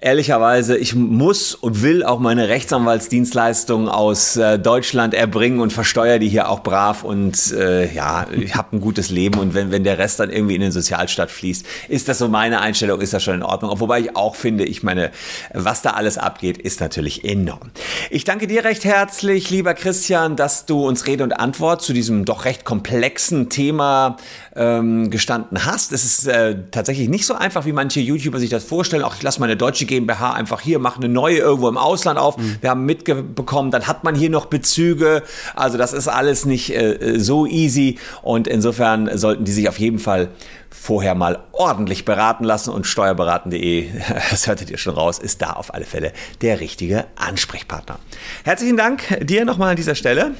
ehrlicherweise, 0.00 0.76
ich 0.76 0.94
muss 0.94 1.54
und 1.54 1.82
will 1.82 2.04
auch 2.04 2.20
meine 2.20 2.48
Rechtsanwaltsdienstleistungen 2.48 3.88
aus 3.88 4.36
äh, 4.36 4.58
Deutschland 4.58 5.12
erbringen 5.12 5.60
und 5.60 5.72
versteuere 5.72 6.18
die 6.18 6.28
hier 6.28 6.48
auch 6.48 6.62
brav 6.62 7.02
und 7.02 7.52
äh, 7.52 7.92
ja, 7.92 8.26
ich 8.30 8.54
habe 8.54 8.76
ein 8.76 8.80
gutes 8.80 9.10
Leben 9.10 9.40
und 9.40 9.54
wenn, 9.54 9.72
wenn 9.72 9.82
der 9.82 9.98
Rest 9.98 10.20
dann 10.20 10.30
irgendwie 10.30 10.54
in 10.54 10.60
den 10.60 10.70
Sozialstaat 10.70 11.30
fließt, 11.30 11.66
ist 11.88 12.08
das 12.08 12.18
so 12.18 12.28
meine 12.28 12.60
Einstellung, 12.60 13.00
ist 13.00 13.12
das 13.12 13.24
schon 13.24 13.34
in 13.34 13.42
Ordnung. 13.42 13.80
Wobei 13.80 14.00
ich 14.00 14.16
auch 14.16 14.36
finde, 14.36 14.64
ich 14.64 14.82
meine, 14.82 15.10
was 15.52 15.82
da 15.82 15.90
alles 15.90 16.16
abgeht, 16.16 16.58
ist 16.58 16.80
natürlich 16.80 17.24
enorm. 17.24 17.70
Ich 18.10 18.24
danke 18.24 18.46
dir 18.46 18.64
recht 18.64 18.84
herzlich, 18.84 19.50
lieber 19.50 19.74
Christian, 19.74 20.36
dass 20.36 20.66
du 20.66 20.86
uns 20.86 21.06
Rede 21.06 21.24
und 21.24 21.32
Antwort 21.32 21.82
zu 21.82 21.92
diesem 21.92 22.24
doch 22.24 22.44
recht 22.44 22.64
komplexen 22.64 23.48
Thema 23.50 24.16
ähm, 24.54 25.10
gestanden 25.10 25.64
hast. 25.64 25.92
Es 25.92 26.04
ist 26.04 26.26
äh, 26.28 26.56
tatsächlich 26.70 27.08
nicht 27.08 27.26
so 27.26 27.34
einfach, 27.34 27.66
wie 27.66 27.72
manche 27.72 28.00
YouTuber 28.00 28.38
sich 28.38 28.50
das 28.50 28.64
vorstellen. 28.64 29.02
Auch 29.02 29.16
ich 29.16 29.22
lasse 29.22 29.40
meine 29.40 29.56
deutsche 29.56 29.87
GmbH 29.88 30.34
einfach 30.34 30.60
hier, 30.60 30.78
mache 30.78 30.98
eine 30.98 31.08
neue 31.08 31.38
irgendwo 31.38 31.68
im 31.68 31.76
Ausland 31.76 32.18
auf. 32.18 32.36
Mhm. 32.36 32.58
Wir 32.60 32.70
haben 32.70 32.84
mitbekommen, 32.86 33.72
dann 33.72 33.88
hat 33.88 34.04
man 34.04 34.14
hier 34.14 34.30
noch 34.30 34.46
Bezüge. 34.46 35.24
Also 35.56 35.76
das 35.78 35.92
ist 35.92 36.06
alles 36.06 36.44
nicht 36.44 36.70
äh, 36.74 37.18
so 37.18 37.46
easy 37.46 37.98
und 38.22 38.46
insofern 38.46 39.18
sollten 39.18 39.44
die 39.44 39.52
sich 39.52 39.68
auf 39.68 39.78
jeden 39.80 39.98
Fall 39.98 40.28
vorher 40.70 41.14
mal 41.14 41.40
ordentlich 41.52 42.04
beraten 42.04 42.44
lassen 42.44 42.70
und 42.70 42.86
steuerberaten.de, 42.86 43.88
das 44.30 44.46
hörtet 44.46 44.70
ihr 44.70 44.78
schon 44.78 44.94
raus, 44.94 45.18
ist 45.18 45.42
da 45.42 45.54
auf 45.54 45.74
alle 45.74 45.84
Fälle 45.84 46.12
der 46.42 46.60
richtige 46.60 47.06
Ansprechpartner. 47.16 47.98
Herzlichen 48.44 48.76
Dank 48.76 49.26
dir 49.26 49.44
nochmal 49.44 49.70
an 49.70 49.76
dieser 49.76 49.94
Stelle 49.94 50.34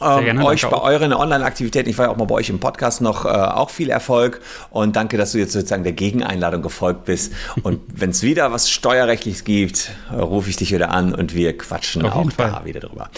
gerne, 0.00 0.44
euch 0.44 0.62
bei 0.62 0.80
euren 0.80 1.12
Online-Aktivitäten. 1.12 1.88
Ich 1.88 1.98
war 1.98 2.06
ja 2.06 2.10
auch 2.12 2.16
mal 2.16 2.24
bei 2.24 2.34
euch 2.34 2.50
im 2.50 2.58
Podcast 2.58 3.00
noch 3.00 3.24
äh, 3.24 3.28
auch 3.28 3.70
viel 3.70 3.90
Erfolg 3.90 4.40
und 4.70 4.96
danke, 4.96 5.16
dass 5.16 5.32
du 5.32 5.38
jetzt 5.38 5.52
sozusagen 5.52 5.84
der 5.84 5.92
Gegeneinladung 5.92 6.62
gefolgt 6.62 7.04
bist. 7.04 7.32
Und 7.62 7.80
wenn 7.94 8.10
es 8.10 8.22
wieder 8.22 8.52
was 8.52 8.70
Steuerrechtliches 8.70 9.44
gibt, 9.44 9.92
äh, 10.10 10.16
rufe 10.16 10.50
ich 10.50 10.56
dich 10.56 10.72
wieder 10.72 10.90
an 10.90 11.14
und 11.14 11.34
wir 11.34 11.56
quatschen 11.56 12.04
Auf 12.04 12.14
auch 12.14 12.32
da 12.36 12.62
wieder 12.64 12.80
drüber. 12.80 13.08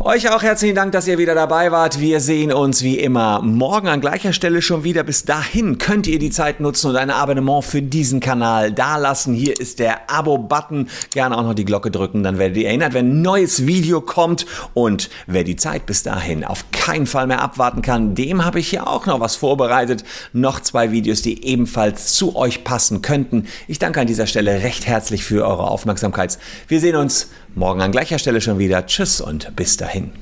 Euch 0.00 0.30
auch 0.30 0.42
herzlichen 0.42 0.74
Dank, 0.74 0.92
dass 0.92 1.06
ihr 1.06 1.18
wieder 1.18 1.34
dabei 1.34 1.70
wart. 1.70 2.00
Wir 2.00 2.20
sehen 2.20 2.52
uns 2.52 2.82
wie 2.82 2.98
immer 2.98 3.42
morgen 3.42 3.88
an 3.88 4.00
gleicher 4.00 4.32
Stelle 4.32 4.62
schon 4.62 4.84
wieder. 4.84 5.02
Bis 5.02 5.24
dahin 5.24 5.78
könnt 5.78 6.06
ihr 6.06 6.18
die 6.18 6.30
Zeit 6.30 6.60
nutzen 6.60 6.90
und 6.90 6.96
ein 6.96 7.10
Abonnement 7.10 7.64
für 7.64 7.82
diesen 7.82 8.20
Kanal 8.20 8.72
dalassen. 8.72 9.34
Hier 9.34 9.58
ist 9.60 9.78
der 9.78 10.10
Abo-Button. 10.10 10.88
Gerne 11.12 11.36
auch 11.36 11.42
noch 11.42 11.54
die 11.54 11.64
Glocke 11.64 11.90
drücken, 11.90 12.22
dann 12.22 12.38
werdet 12.38 12.56
ihr 12.56 12.68
erinnert, 12.68 12.94
wenn 12.94 13.10
ein 13.10 13.22
neues 13.22 13.66
Video 13.66 14.00
kommt. 14.00 14.46
Und 14.74 15.10
wer 15.26 15.44
die 15.44 15.56
Zeit 15.56 15.86
bis 15.90 16.04
dahin 16.04 16.44
auf 16.44 16.70
keinen 16.70 17.04
Fall 17.04 17.26
mehr 17.26 17.42
abwarten 17.42 17.82
kann, 17.82 18.14
dem 18.14 18.44
habe 18.44 18.60
ich 18.60 18.68
hier 18.68 18.86
auch 18.86 19.06
noch 19.06 19.18
was 19.18 19.34
vorbereitet. 19.34 20.04
Noch 20.32 20.60
zwei 20.60 20.92
Videos, 20.92 21.20
die 21.20 21.44
ebenfalls 21.44 22.12
zu 22.12 22.36
euch 22.36 22.62
passen 22.62 23.02
könnten. 23.02 23.48
Ich 23.66 23.80
danke 23.80 24.00
an 24.00 24.06
dieser 24.06 24.28
Stelle 24.28 24.62
recht 24.62 24.86
herzlich 24.86 25.24
für 25.24 25.44
eure 25.44 25.68
Aufmerksamkeit. 25.68 26.38
Wir 26.68 26.78
sehen 26.78 26.94
uns 26.94 27.30
morgen 27.56 27.80
an 27.80 27.90
gleicher 27.90 28.20
Stelle 28.20 28.40
schon 28.40 28.60
wieder. 28.60 28.86
Tschüss 28.86 29.20
und 29.20 29.56
bis 29.56 29.78
dahin. 29.78 30.12